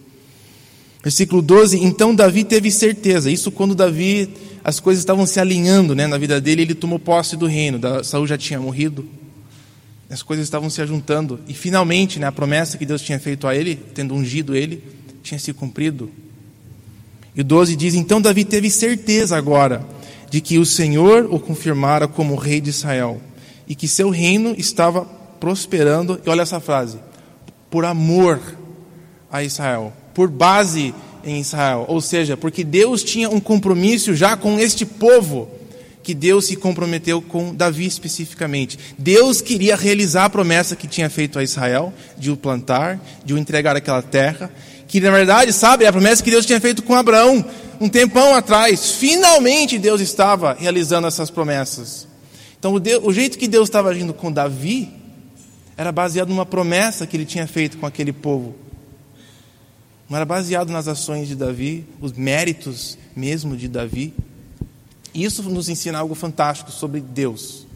[1.02, 4.28] Versículo 12: Então Davi teve certeza, isso quando Davi,
[4.64, 8.26] as coisas estavam se alinhando né, na vida dele, ele tomou posse do reino, Saul
[8.26, 9.06] já tinha morrido,
[10.10, 13.54] as coisas estavam se ajuntando, e finalmente né, a promessa que Deus tinha feito a
[13.54, 14.82] ele, tendo ungido ele,
[15.22, 16.10] tinha se cumprido.
[17.34, 19.86] E o 12 diz: Então Davi teve certeza agora
[20.28, 23.20] de que o Senhor o confirmara como rei de Israel
[23.70, 25.06] e que seu reino estava
[25.38, 26.20] prosperando.
[26.26, 26.98] E olha essa frase:
[27.70, 28.40] por amor
[29.30, 30.92] a Israel, por base
[31.24, 35.48] em Israel, ou seja, porque Deus tinha um compromisso já com este povo
[36.02, 38.76] que Deus se comprometeu com Davi especificamente.
[38.98, 43.38] Deus queria realizar a promessa que tinha feito a Israel de o plantar, de o
[43.38, 44.50] entregar aquela terra,
[44.88, 47.44] que na verdade, sabe, é a promessa que Deus tinha feito com Abraão
[47.78, 52.09] um tempão atrás, finalmente Deus estava realizando essas promessas.
[52.60, 54.92] Então, o, jeito que Deus estava agindo com Davi
[55.78, 58.54] era baseado numa promessa que ele tinha feito com aquele povo.
[60.06, 64.12] Não era baseado nas ações de Davi, os méritos mesmo de Davi.
[65.14, 67.66] Isso nos ensina algo fantástico sobre Deus.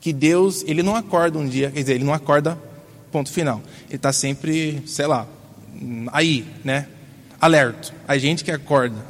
[0.00, 2.56] Que Deus, ele não acorda um dia, quer dizer, ele não acorda,
[3.10, 3.60] ponto final.
[3.88, 5.26] Ele está sempre, sei lá,
[6.12, 6.86] aí, né?
[7.40, 7.92] Alerto.
[8.06, 9.04] A gente que acorda.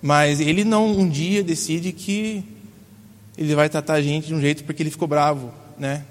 [0.00, 2.55] Mas ele não um dia decide que
[3.36, 6.04] ele vai tratar a gente de um jeito porque ele ficou bravo, né?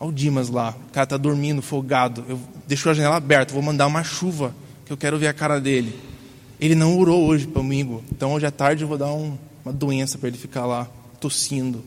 [0.00, 2.24] Olha o Dimas lá, o cara está dormindo, folgado.
[2.28, 4.54] Eu deixou a janela aberta, vou mandar uma chuva,
[4.86, 5.98] que eu quero ver a cara dele.
[6.60, 10.16] Ele não urou hoje comigo, então hoje à tarde eu vou dar um, uma doença
[10.16, 10.88] para ele ficar lá
[11.20, 11.84] tossindo.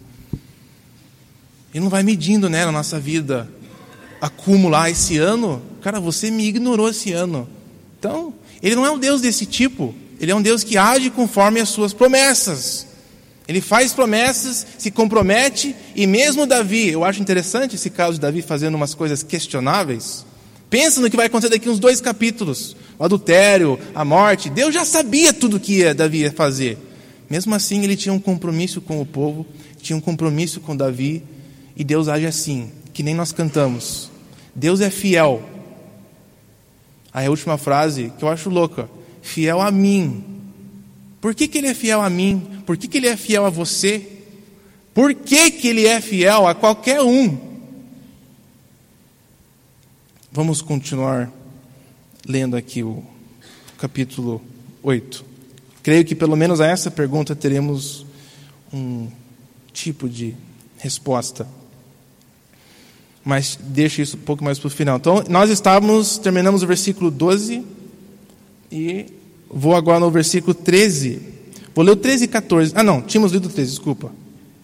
[1.74, 3.50] Ele não vai medindo né, na nossa vida.
[4.20, 7.48] Acumular esse ano, cara, você me ignorou esse ano.
[7.98, 9.96] Então, ele não é um Deus desse tipo.
[10.20, 12.91] Ele é um Deus que age conforme as suas promessas.
[13.52, 18.42] Ele faz promessas, se compromete, e mesmo Davi, eu acho interessante esse caso de Davi
[18.42, 20.26] fazendo umas coisas questionáveis.
[20.70, 24.50] Pensa no que vai acontecer daqui uns dois capítulos: o adultério, a morte.
[24.50, 26.78] Deus já sabia tudo o que Davi ia fazer.
[27.30, 29.46] Mesmo assim, ele tinha um compromisso com o povo,
[29.82, 31.22] tinha um compromisso com Davi,
[31.76, 34.10] e Deus age assim, que nem nós cantamos.
[34.56, 35.44] Deus é fiel.
[37.14, 38.90] Aí a última frase, que eu acho louca
[39.22, 40.24] fiel a mim.
[41.22, 42.64] Por que, que ele é fiel a mim?
[42.66, 44.06] Por que, que ele é fiel a você?
[44.92, 47.38] Por que, que ele é fiel a qualquer um?
[50.32, 51.32] Vamos continuar
[52.28, 53.04] lendo aqui o
[53.78, 54.42] capítulo
[54.82, 55.24] 8.
[55.84, 58.06] Creio que pelo menos a essa pergunta teremos
[58.74, 59.08] um
[59.72, 60.36] tipo de
[60.78, 61.48] resposta.
[63.24, 64.98] Mas deixo isso um pouco mais para o final.
[64.98, 67.64] Então, nós estávamos, terminamos o versículo 12
[68.72, 69.21] e
[69.54, 71.22] vou agora no versículo 13.
[71.74, 72.74] Vou ler o 13 e 14.
[72.76, 74.12] Ah, não, tínhamos lido o 13, desculpa.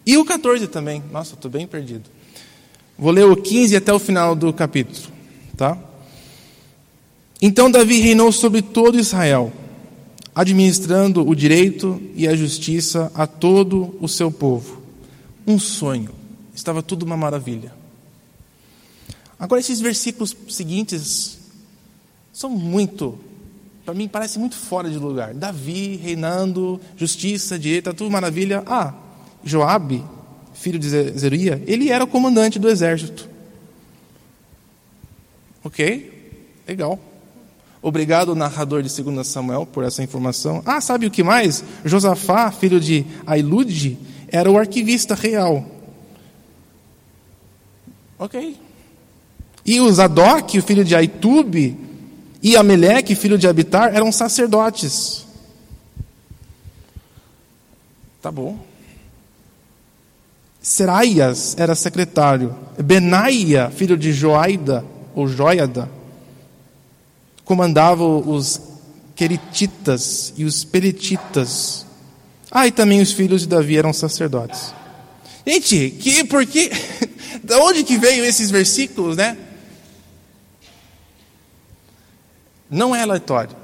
[0.06, 1.04] E o 14 também.
[1.12, 2.10] Nossa, estou bem perdido.
[2.98, 5.08] Vou ler o 15 até o final do capítulo.
[5.56, 5.78] Tá?
[7.42, 9.52] Então Davi reinou sobre todo Israel,
[10.34, 14.82] administrando o direito e a justiça a todo o seu povo.
[15.46, 16.10] Um sonho.
[16.56, 17.72] Estava tudo uma maravilha.
[19.40, 21.38] Agora, esses versículos seguintes
[22.34, 23.20] são muito
[23.88, 25.34] para mim parece muito fora de lugar.
[25.34, 28.62] Davi reinando, justiça, direita, tudo maravilha.
[28.68, 28.94] Ah,
[29.46, 30.04] Joabe,
[30.54, 33.30] filho de Zeruia, ele era o comandante do exército.
[35.64, 37.00] Ok, legal.
[37.82, 40.62] Obrigado, narrador de 2 Samuel, por essa informação.
[40.66, 41.64] Ah, sabe o que mais?
[41.86, 43.98] Josafá, filho de Ailude,
[44.28, 45.66] era o arquivista real.
[48.20, 48.58] Ok.
[49.66, 51.88] E o Zadok, o filho de Aitube,
[52.42, 55.26] e Ameleque, filho de Abitar, eram sacerdotes.
[58.22, 58.58] Tá bom.
[60.62, 62.56] Seraias era secretário.
[62.78, 65.90] Benaia, filho de Joaida, ou Joiada,
[67.46, 68.60] comandava os
[69.16, 71.86] querititas e os perititas.
[72.52, 74.74] Ah, e também os filhos de Davi eram sacerdotes.
[75.46, 76.70] Gente, que, por que,
[77.44, 79.38] da onde que veio esses versículos, né?
[82.70, 83.56] Não é aleatório.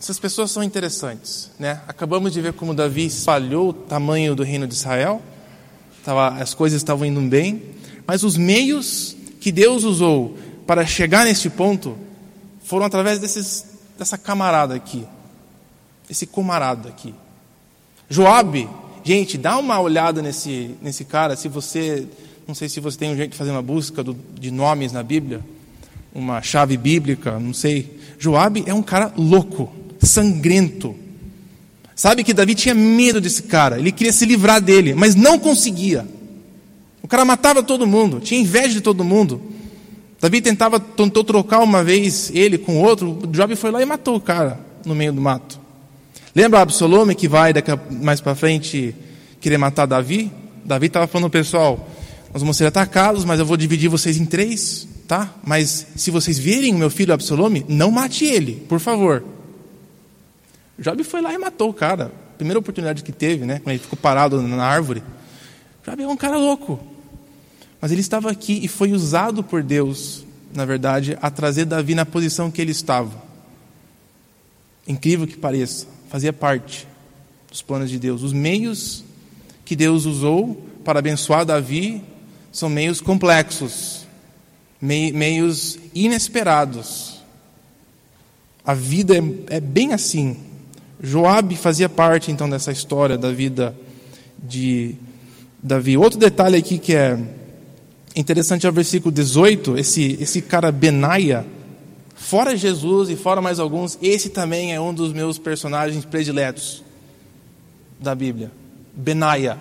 [0.00, 1.50] Essas pessoas são interessantes.
[1.58, 1.80] Né?
[1.88, 5.20] Acabamos de ver como Davi espalhou o tamanho do reino de Israel,
[6.40, 7.62] as coisas estavam indo bem,
[8.06, 11.98] mas os meios que Deus usou para chegar neste ponto
[12.64, 13.66] foram através desses,
[13.98, 15.06] dessa camarada aqui.
[16.08, 17.14] Esse camarada aqui.
[18.08, 18.68] Joabe,
[19.04, 22.06] gente, dá uma olhada nesse, nesse cara, se você,
[22.46, 25.02] não sei se você tem um jeito de fazer uma busca do, de nomes na
[25.02, 25.44] Bíblia,
[26.14, 27.98] uma chave bíblica, não sei.
[28.18, 30.94] Joabe é um cara louco, sangrento.
[31.94, 36.06] Sabe que Davi tinha medo desse cara, ele queria se livrar dele, mas não conseguia.
[37.02, 39.40] O cara matava todo mundo, tinha inveja de todo mundo.
[40.20, 44.20] Davi tentava, tentou trocar uma vez ele com outro, Job foi lá e matou o
[44.20, 45.60] cara no meio do mato.
[46.34, 48.94] Lembra Absalome que vai daqui a, mais para frente
[49.40, 50.30] querer matar Davi?
[50.64, 51.88] Davi estava falando, pessoal,
[52.32, 55.34] nós vamos ser atacados, mas eu vou dividir vocês em três, tá?
[55.42, 59.24] Mas se vocês virem o meu filho Absalome, não mate ele, por favor.
[60.78, 62.12] Job foi lá e matou o cara.
[62.36, 63.58] Primeira oportunidade que teve, né?
[63.58, 65.02] Quando ele ficou parado na árvore.
[65.84, 66.78] Job é um cara louco.
[67.80, 72.04] Mas ele estava aqui e foi usado por Deus, na verdade, a trazer Davi na
[72.04, 73.26] posição que ele estava.
[74.86, 76.86] Incrível que pareça, fazia parte
[77.50, 78.22] dos planos de Deus.
[78.22, 79.04] Os meios
[79.64, 82.02] que Deus usou para abençoar Davi
[82.52, 83.97] são meios complexos,
[84.80, 87.22] meios inesperados.
[88.64, 90.36] A vida é, é bem assim.
[91.00, 93.74] Joabe fazia parte então dessa história da vida
[94.38, 94.94] de
[95.62, 95.96] Davi.
[95.96, 97.18] Outro detalhe aqui que é
[98.18, 101.46] Interessante é o versículo 18, esse, esse cara Benaia,
[102.16, 106.82] fora Jesus e fora mais alguns, esse também é um dos meus personagens prediletos
[108.00, 108.50] da Bíblia.
[108.92, 109.56] Benaia.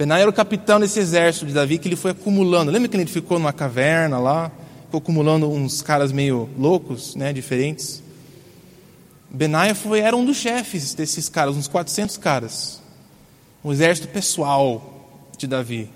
[0.00, 2.70] Benaia era o capitão desse exército de Davi que ele foi acumulando.
[2.70, 4.50] Lembra que ele ficou numa caverna lá,
[4.86, 8.02] ficou acumulando uns caras meio loucos, né, diferentes?
[9.28, 12.80] Benaia foi, era um dos chefes desses caras, uns 400 caras.
[13.62, 15.90] Um exército pessoal de Davi.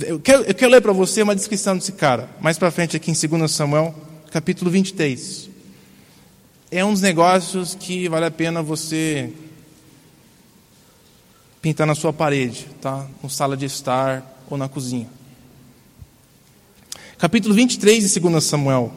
[0.00, 3.10] Eu quero, eu quero ler para você uma descrição desse cara, mais para frente aqui
[3.10, 3.94] em 2 Samuel,
[4.30, 5.50] capítulo 23.
[6.70, 9.30] É um dos negócios que vale a pena você
[11.62, 13.06] pintar na sua parede, tá?
[13.22, 15.08] Na sala de estar ou na cozinha.
[17.16, 18.92] Capítulo 23 de 2 Samuel.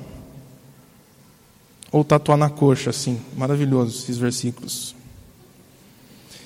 [1.92, 3.22] Ou tatuar na coxa, assim.
[3.38, 4.96] Maravilhoso esses versículos.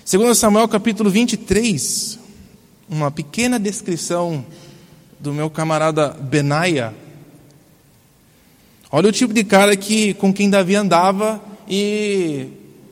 [0.05, 2.19] 2 Samuel, capítulo 23
[2.89, 4.43] uma pequena descrição
[5.19, 6.93] do meu camarada Benaia.
[8.91, 12.47] Olha o tipo de cara que com quem Davi andava e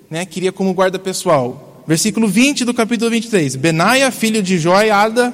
[0.07, 1.66] né, queria como guarda pessoal.
[1.87, 3.55] Versículo 20 do capítulo 23.
[3.55, 5.33] Benaia, filho de Joiada,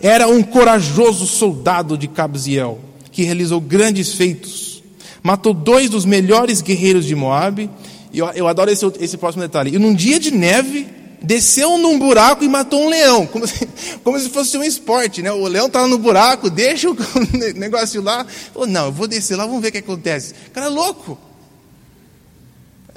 [0.00, 2.80] era um corajoso soldado de Cabziel,
[3.12, 4.82] que realizou grandes feitos.
[5.22, 7.70] Matou dois dos melhores guerreiros de Moabe.
[8.12, 9.76] E eu, eu adoro esse, esse próximo detalhe.
[9.76, 10.88] E num dia de neve,
[11.22, 13.68] desceu num buraco e matou um leão, como se,
[14.02, 15.30] como se fosse um esporte, né?
[15.30, 16.96] O leão estava no buraco, deixa o
[17.54, 18.26] negócio lá.
[18.52, 20.34] Falou, não, eu vou descer lá, vamos ver o que acontece.
[20.52, 21.16] Cara louco.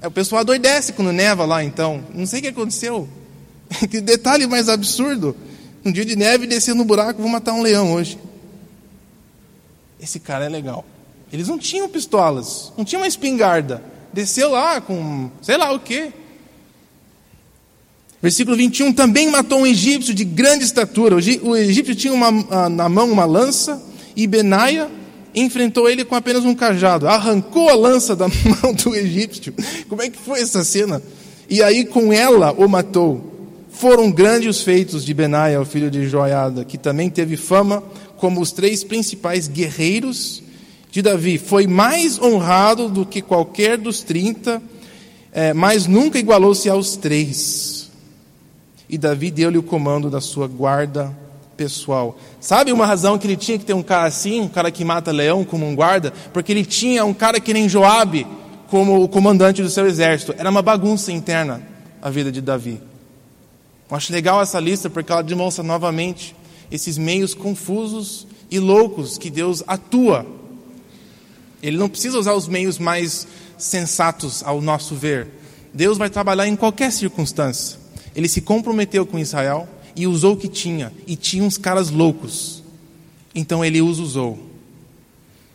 [0.01, 2.03] É, o pessoal adoidece quando neva lá, então.
[2.13, 3.07] Não sei o que aconteceu.
[3.89, 5.35] Que detalhe mais absurdo.
[5.83, 8.17] Um dia de neve, descer no buraco, vou matar um leão hoje.
[9.99, 10.85] Esse cara é legal.
[11.31, 13.83] Eles não tinham pistolas, não tinham uma espingarda.
[14.13, 16.13] Desceu lá com sei lá o quê.
[18.21, 21.15] Versículo 21, também matou um egípcio de grande estatura.
[21.15, 23.83] O egípcio tinha uma, na mão uma lança
[24.15, 24.89] e Benaia
[25.35, 27.07] enfrentou ele com apenas um cajado.
[27.07, 28.27] Arrancou a lança da
[28.63, 29.53] mão do egípcio.
[29.89, 31.01] Como é que foi essa cena?
[31.49, 33.33] E aí com ela o matou.
[33.69, 37.83] Foram grandes os feitos de Benaia, o filho de Joiada, que também teve fama
[38.17, 40.41] como os três principais guerreiros
[40.89, 41.37] de Davi.
[41.37, 44.61] Foi mais honrado do que qualquer dos trinta,
[45.33, 47.75] é, mas nunca igualou-se aos três
[48.89, 51.15] e Davi deu-lhe o comando da sua guarda
[51.55, 52.17] pessoal.
[52.39, 55.11] Sabe uma razão que ele tinha que ter um cara assim, um cara que mata
[55.11, 56.11] leão como um guarda?
[56.33, 58.27] Porque ele tinha um cara que nem Joabe
[58.69, 60.33] como o comandante do seu exército.
[60.37, 61.61] Era uma bagunça interna
[62.01, 62.81] a vida de Davi.
[63.89, 66.35] Eu acho legal essa lista porque ela demonstra novamente
[66.71, 70.25] esses meios confusos e loucos que Deus atua.
[71.61, 73.27] Ele não precisa usar os meios mais
[73.57, 75.27] sensatos ao nosso ver.
[75.73, 77.79] Deus vai trabalhar em qualquer circunstância.
[78.15, 80.91] Ele se comprometeu com Israel e usou o que tinha.
[81.07, 82.63] E tinha uns caras loucos.
[83.33, 84.39] Então ele os usou.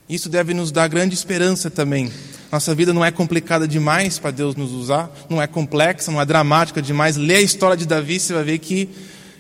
[0.09, 2.11] Isso deve nos dar grande esperança também.
[2.51, 6.27] Nossa vida não é complicada demais para Deus nos usar, não é complexa, não é
[6.27, 7.17] dramática demais.
[7.17, 8.89] Lê a história de Davi, você vai ver que.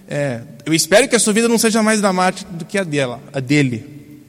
[0.07, 3.21] É, eu espero que a sua vida não seja mais dramática do que a dela,
[3.33, 4.23] a dele.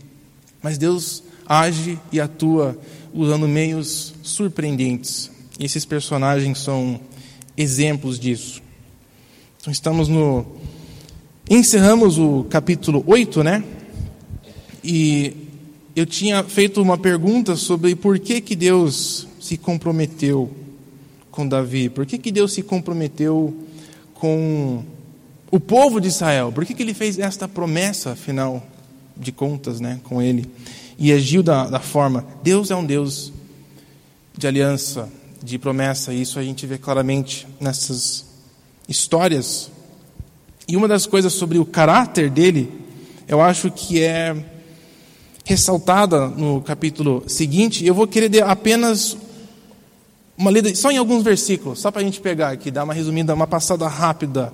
[0.62, 2.78] Mas Deus age e atua
[3.14, 5.30] usando meios surpreendentes.
[5.60, 7.00] E esses personagens são
[7.56, 8.62] exemplos disso.
[9.60, 10.46] Então estamos no.
[11.54, 13.62] Encerramos o capítulo 8, né?
[14.82, 15.36] E
[15.94, 20.50] eu tinha feito uma pergunta sobre por que, que Deus se comprometeu
[21.30, 23.54] com Davi, por que, que Deus se comprometeu
[24.14, 24.82] com
[25.52, 28.66] o povo de Israel, por que, que ele fez esta promessa, afinal
[29.18, 30.50] de contas, né, com ele,
[30.98, 32.26] e agiu da, da forma.
[32.42, 33.34] Deus é um Deus
[34.38, 35.10] de aliança,
[35.44, 38.26] de promessa, e isso a gente vê claramente nessas
[38.88, 39.70] histórias.
[40.68, 42.72] E uma das coisas sobre o caráter dele,
[43.28, 44.36] eu acho que é
[45.46, 47.86] ressaltada no capítulo seguinte.
[47.86, 49.18] Eu vou querer apenas
[50.38, 53.34] uma lida, só em alguns versículos, só para a gente pegar aqui, dar uma resumida,
[53.34, 54.54] uma passada rápida.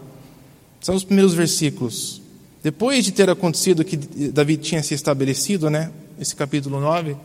[0.81, 2.21] São os primeiros versículos.
[2.63, 7.15] Depois de ter acontecido que Davi tinha se estabelecido, né, esse capítulo 9,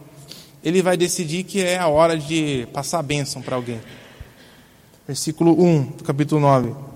[0.63, 3.81] ele vai decidir que é a hora de passar a bênção para alguém.
[5.07, 6.92] Versículo 1 do capítulo 9.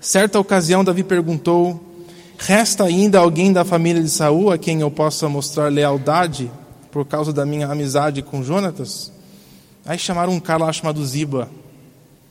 [0.00, 1.88] Certa ocasião, Davi perguntou
[2.38, 6.48] Resta ainda alguém da família de Saul a quem eu possa mostrar lealdade
[6.92, 9.12] por causa da minha amizade com Jonatas?
[9.84, 11.50] Aí chamaram um cara lá chamado Ziba,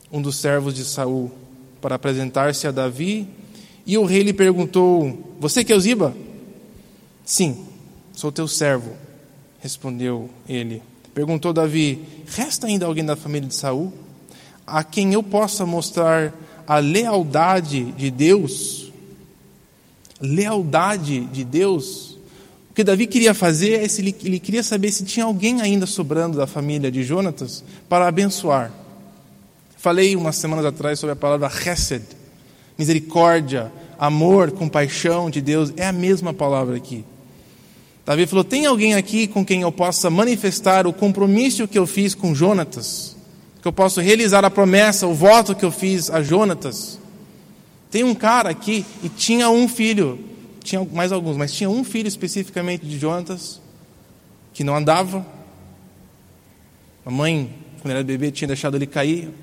[0.09, 1.30] um dos servos de Saul,
[1.82, 3.28] para apresentar-se a Davi.
[3.86, 6.15] E o rei lhe perguntou: Você que é o Ziba?
[7.26, 7.65] Sim,
[8.13, 8.93] sou teu servo,
[9.59, 10.82] respondeu ele.
[11.13, 13.91] Perguntou Davi: Resta ainda alguém da família de Saul
[14.65, 16.34] a quem eu possa mostrar
[16.68, 18.88] a lealdade de Deus
[20.22, 22.18] lealdade de Deus,
[22.70, 26.38] o que Davi queria fazer é ele, ele queria saber se tinha alguém ainda sobrando
[26.38, 28.72] da família de Jonatas para abençoar.
[29.78, 32.03] Falei umas semanas atrás sobre a palavra chesed,
[32.78, 37.05] misericórdia, amor, compaixão de Deus, é a mesma palavra aqui.
[38.05, 42.15] Davi falou: tem alguém aqui com quem eu possa manifestar o compromisso que eu fiz
[42.15, 43.16] com Jonatas?
[43.68, 46.97] Que eu possa realizar a promessa, o voto que eu fiz a Jonatas?
[47.91, 50.24] Tem um cara aqui e tinha um filho,
[50.63, 53.59] tinha mais alguns, mas tinha um filho especificamente de Jonatas
[54.53, 55.28] que não andava.
[57.05, 59.34] A mãe, quando era bebê, tinha deixado ele cair,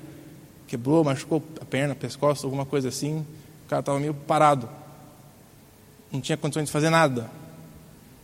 [0.65, 3.17] quebrou, machucou a perna, pescoço, alguma coisa assim.
[3.19, 4.67] O cara estava meio parado,
[6.11, 7.29] não tinha condições de fazer nada.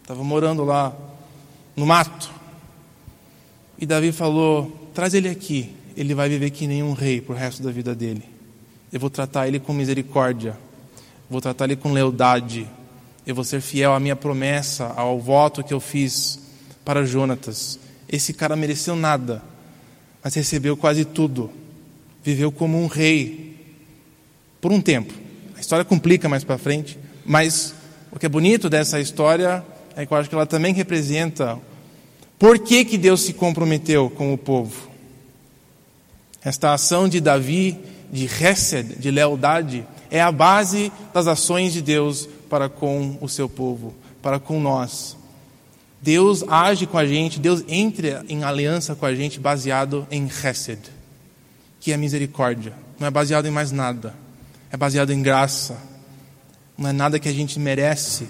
[0.01, 0.95] Estava morando lá
[1.75, 2.31] no mato.
[3.77, 7.63] E Davi falou: traz ele aqui, ele vai viver que nem um rei o resto
[7.63, 8.23] da vida dele.
[8.91, 10.57] Eu vou tratar ele com misericórdia.
[11.29, 12.67] Vou tratar ele com lealdade.
[13.25, 16.39] Eu vou ser fiel à minha promessa, ao voto que eu fiz
[16.83, 17.79] para Jonatas.
[18.09, 19.41] Esse cara mereceu nada,
[20.23, 21.49] mas recebeu quase tudo.
[22.23, 23.55] Viveu como um rei
[24.59, 25.13] por um tempo.
[25.55, 27.73] A história complica mais para frente, mas
[28.11, 29.63] o que é bonito dessa história
[29.95, 31.57] é que eu acho que ela também representa
[32.37, 34.90] por que, que Deus se comprometeu com o povo.
[36.43, 37.79] Esta ação de Davi
[38.11, 43.47] de Hesed, de lealdade, é a base das ações de Deus para com o seu
[43.47, 45.15] povo, para com nós.
[46.01, 50.79] Deus age com a gente, Deus entra em aliança com a gente baseado em Hesed,
[51.79, 52.73] que é misericórdia.
[52.99, 54.13] Não é baseado em mais nada,
[54.71, 55.77] é baseado em graça.
[56.77, 58.27] Não é nada que a gente merece,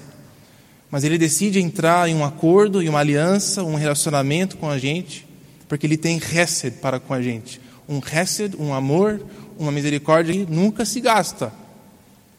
[0.89, 5.25] mas Ele decide entrar em um acordo, em uma aliança, um relacionamento com a gente,
[5.69, 7.61] porque Ele tem Hesed para com a gente.
[7.91, 9.21] Um Hesed, um amor,
[9.59, 11.51] uma misericórdia que nunca se gasta,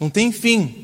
[0.00, 0.74] não tem fim.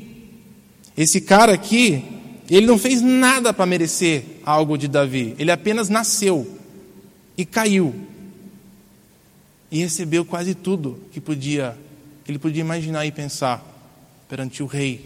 [0.95, 2.03] Esse cara aqui,
[2.47, 6.47] ele não fez nada para merecer algo de Davi, ele apenas nasceu
[7.35, 7.95] e caiu
[9.71, 11.75] e recebeu quase tudo que podia,
[12.23, 13.65] que ele podia imaginar e pensar
[14.27, 15.03] perante o rei.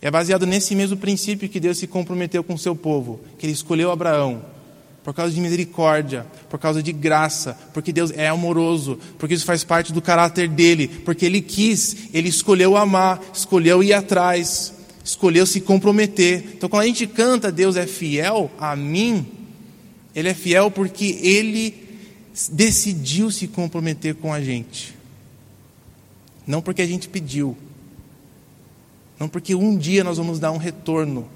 [0.00, 3.90] É baseado nesse mesmo princípio que Deus se comprometeu com seu povo, que ele escolheu
[3.90, 4.44] Abraão,
[5.04, 9.62] por causa de misericórdia, por causa de graça, porque Deus é amoroso, porque isso faz
[9.62, 14.72] parte do caráter dele, porque ele quis, ele escolheu amar, escolheu ir atrás,
[15.04, 16.54] escolheu se comprometer.
[16.54, 19.26] Então, quando a gente canta Deus é fiel a mim,
[20.14, 21.84] ele é fiel porque ele
[22.50, 24.96] decidiu se comprometer com a gente,
[26.46, 27.54] não porque a gente pediu,
[29.20, 31.28] não porque um dia nós vamos dar um retorno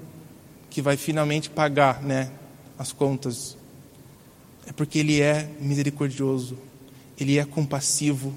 [0.71, 2.31] que vai finalmente pagar, né,
[2.79, 3.58] as contas
[4.69, 6.55] é porque Ele é misericordioso,
[7.19, 8.35] Ele é compassivo,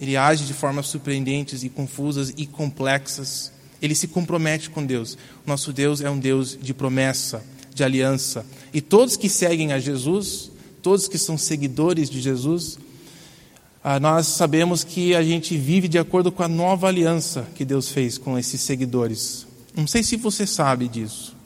[0.00, 3.52] Ele age de formas surpreendentes e confusas e complexas.
[3.80, 5.16] Ele se compromete com Deus.
[5.46, 8.44] Nosso Deus é um Deus de promessa, de aliança.
[8.74, 10.50] E todos que seguem a Jesus,
[10.82, 12.76] todos que são seguidores de Jesus,
[13.82, 17.88] ah, nós sabemos que a gente vive de acordo com a nova aliança que Deus
[17.88, 19.46] fez com esses seguidores.
[19.76, 21.36] Não sei se você sabe disso,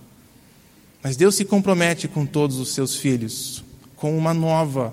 [1.02, 3.62] mas Deus se compromete com todos os seus filhos
[4.02, 4.92] com uma nova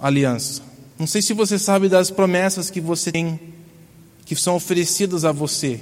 [0.00, 0.62] aliança.
[0.98, 3.38] Não sei se você sabe das promessas que você tem,
[4.24, 5.78] que são oferecidas a você.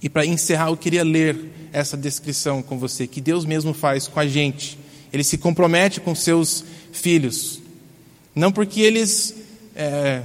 [0.00, 4.20] E para encerrar, eu queria ler essa descrição com você, que Deus mesmo faz com
[4.20, 4.78] a gente.
[5.12, 7.60] Ele se compromete com seus filhos.
[8.32, 9.34] Não porque eles
[9.74, 10.22] é,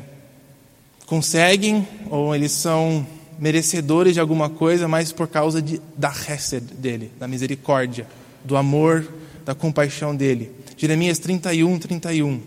[1.07, 3.03] conseguem ou eles são
[3.39, 8.05] merecedores de alguma coisa, mas por causa de, da hesed dele, da misericórdia,
[8.45, 10.51] do amor, da compaixão dele.
[10.77, 12.41] Jeremias 31, 31.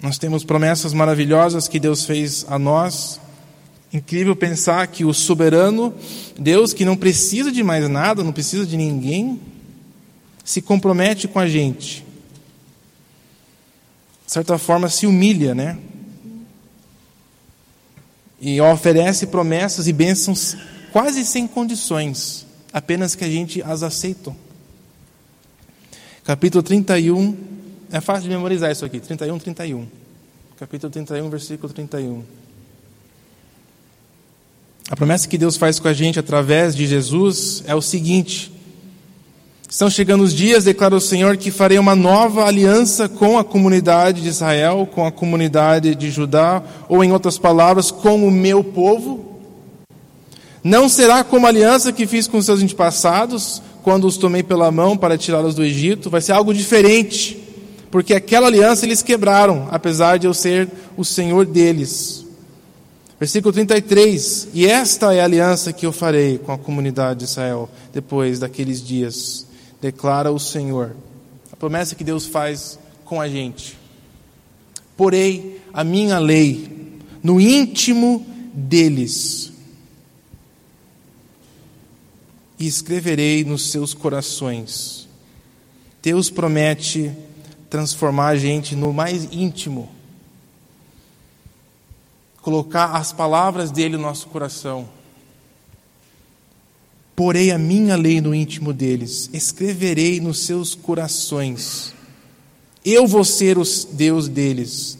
[0.00, 3.20] Nós temos promessas maravilhosas que Deus fez a nós.
[3.92, 5.94] Incrível pensar que o soberano
[6.38, 9.40] Deus, que não precisa de mais nada, não precisa de ninguém,
[10.44, 12.04] se compromete com a gente.
[14.26, 15.78] De certa forma, se humilha, né?
[18.40, 20.56] E oferece promessas e bênçãos
[20.92, 22.45] quase sem condições,
[22.76, 24.36] apenas que a gente as aceita.
[26.22, 27.34] Capítulo 31,
[27.90, 29.86] é fácil de memorizar isso aqui, 31, 31.
[30.58, 32.22] Capítulo 31, versículo 31.
[34.90, 38.52] A promessa que Deus faz com a gente através de Jesus é o seguinte:
[39.66, 44.20] Estão chegando os dias, declara o Senhor, que farei uma nova aliança com a comunidade
[44.20, 49.25] de Israel, com a comunidade de Judá, ou em outras palavras, com o meu povo.
[50.66, 54.96] Não será como a aliança que fiz com seus antepassados, quando os tomei pela mão
[54.96, 57.40] para tirá-los do Egito, vai ser algo diferente,
[57.88, 62.26] porque aquela aliança eles quebraram, apesar de eu ser o Senhor deles.
[63.16, 67.70] Versículo 33: E esta é a aliança que eu farei com a comunidade de Israel
[67.92, 69.46] depois daqueles dias
[69.80, 70.96] declara o Senhor.
[71.52, 73.78] A promessa que Deus faz com a gente.
[74.96, 79.54] Porei a minha lei no íntimo deles
[82.58, 85.08] e escreverei nos seus corações.
[86.02, 87.12] Deus promete
[87.68, 89.90] transformar a gente no mais íntimo,
[92.40, 94.88] colocar as palavras dele no nosso coração
[97.16, 101.94] Porei a minha lei no íntimo deles, escreverei nos seus corações.
[102.84, 104.98] Eu vou ser o Deus deles,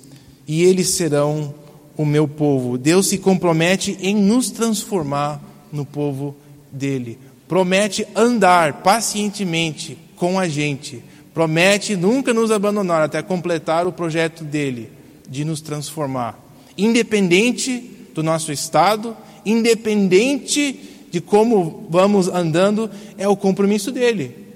[0.49, 1.55] e eles serão
[1.95, 2.79] o meu povo.
[2.79, 6.35] Deus se compromete em nos transformar no povo
[6.73, 7.19] dele.
[7.49, 11.03] Promete andar pacientemente com a gente.
[11.33, 14.91] Promete nunca nos abandonar até completar o projeto dele
[15.29, 16.39] de nos transformar.
[16.77, 17.79] Independente
[18.15, 24.47] do nosso estado, independente de como vamos andando, é o compromisso dele.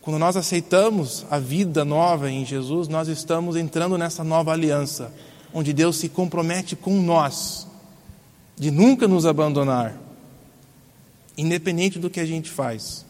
[0.00, 5.12] Quando nós aceitamos a vida nova em Jesus, nós estamos entrando nessa nova aliança,
[5.52, 7.66] onde Deus se compromete com nós,
[8.56, 10.07] de nunca nos abandonar,
[11.38, 13.06] independente do que a gente faz,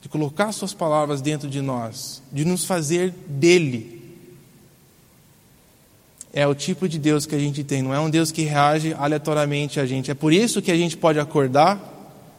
[0.00, 3.94] de colocar Suas palavras dentro de nós, de nos fazer dele
[6.36, 8.92] é o tipo de Deus que a gente tem, não é um Deus que reage
[8.98, 10.10] aleatoriamente a gente.
[10.10, 11.80] É por isso que a gente pode acordar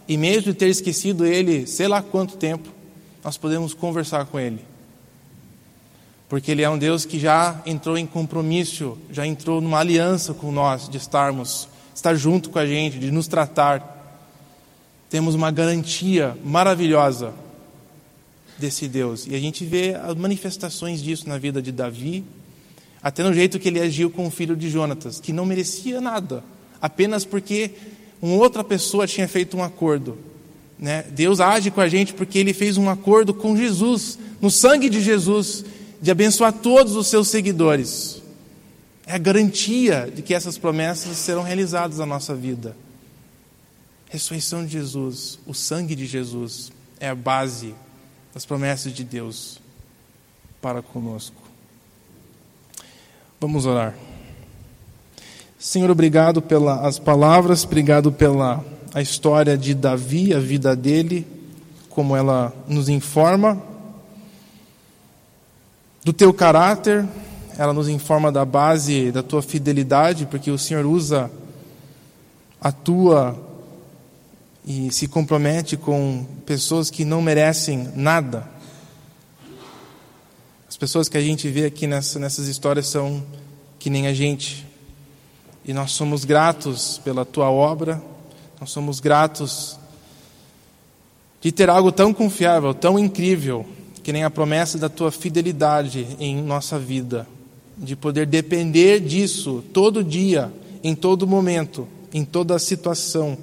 [0.06, 2.68] e, mesmo ter esquecido Ele, sei lá quanto tempo,
[3.24, 4.60] nós podemos conversar com Ele.
[6.28, 10.52] Porque Ele é um Deus que já entrou em compromisso, já entrou numa aliança com
[10.52, 13.95] nós, de estarmos, estar junto com a gente, de nos tratar.
[15.10, 17.34] Temos uma garantia maravilhosa
[18.58, 19.28] desse Deus.
[19.28, 22.24] E a gente vê as manifestações disso na vida de Davi,
[23.02, 26.44] até no jeito que ele agiu com o filho de Jonatas, que não merecia nada,
[26.82, 27.72] apenas porque
[28.22, 30.18] uma outra pessoa tinha feito um acordo.
[30.80, 31.06] Né?
[31.12, 35.02] Deus age com a gente porque ele fez um acordo com Jesus, no sangue de
[35.02, 35.64] Jesus,
[36.02, 38.22] de abençoar todos os seus seguidores.
[39.06, 42.76] É a garantia de que essas promessas serão realizadas na nossa vida.
[44.10, 47.76] Ressurreição de Jesus, o sangue de Jesus, é a base
[48.34, 49.60] das promessas de Deus
[50.62, 51.42] para conosco.
[53.40, 53.96] Vamos orar.
[55.60, 61.28] Senhor, obrigado pelas palavras, obrigado pela a história de Davi, a vida dele,
[61.90, 63.62] como ela nos informa
[66.06, 67.04] do teu caráter,
[67.58, 71.32] ela nos informa da base da tua fidelidade, porque o Senhor usa
[72.62, 73.36] a tua
[74.66, 78.50] e se compromete com pessoas que não merecem nada,
[80.68, 83.24] as pessoas que a gente vê aqui nessa, nessas histórias são
[83.80, 84.66] que nem a gente.
[85.64, 88.02] E nós somos gratos pela tua obra,
[88.60, 89.80] nós somos gratos
[91.40, 93.66] de ter algo tão confiável, tão incrível,
[94.04, 97.28] que nem a promessa da tua fidelidade em nossa vida,
[97.78, 100.52] de poder depender disso todo dia,
[100.84, 103.38] em todo momento, em toda situação.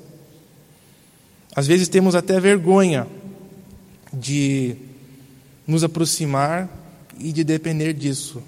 [1.55, 3.07] Às vezes temos até vergonha
[4.12, 4.76] de
[5.66, 6.68] nos aproximar
[7.18, 8.42] e de depender disso.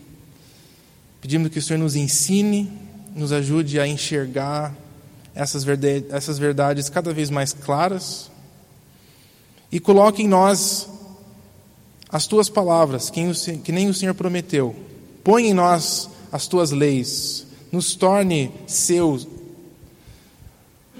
[1.21, 2.71] Pedimos que o Senhor nos ensine,
[3.15, 4.75] nos ajude a enxergar
[5.35, 5.65] essas
[6.11, 8.31] essas verdades cada vez mais claras
[9.71, 10.89] e coloque em nós
[12.09, 14.77] as tuas palavras, que nem o Senhor prometeu.
[15.25, 19.27] Põe em nós as tuas leis, nos torne seus,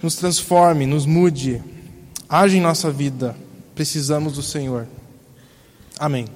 [0.03, 1.63] nos transforme, nos mude,
[2.29, 3.37] age em nossa vida.
[3.75, 4.87] Precisamos do Senhor.
[5.99, 6.27] Amém.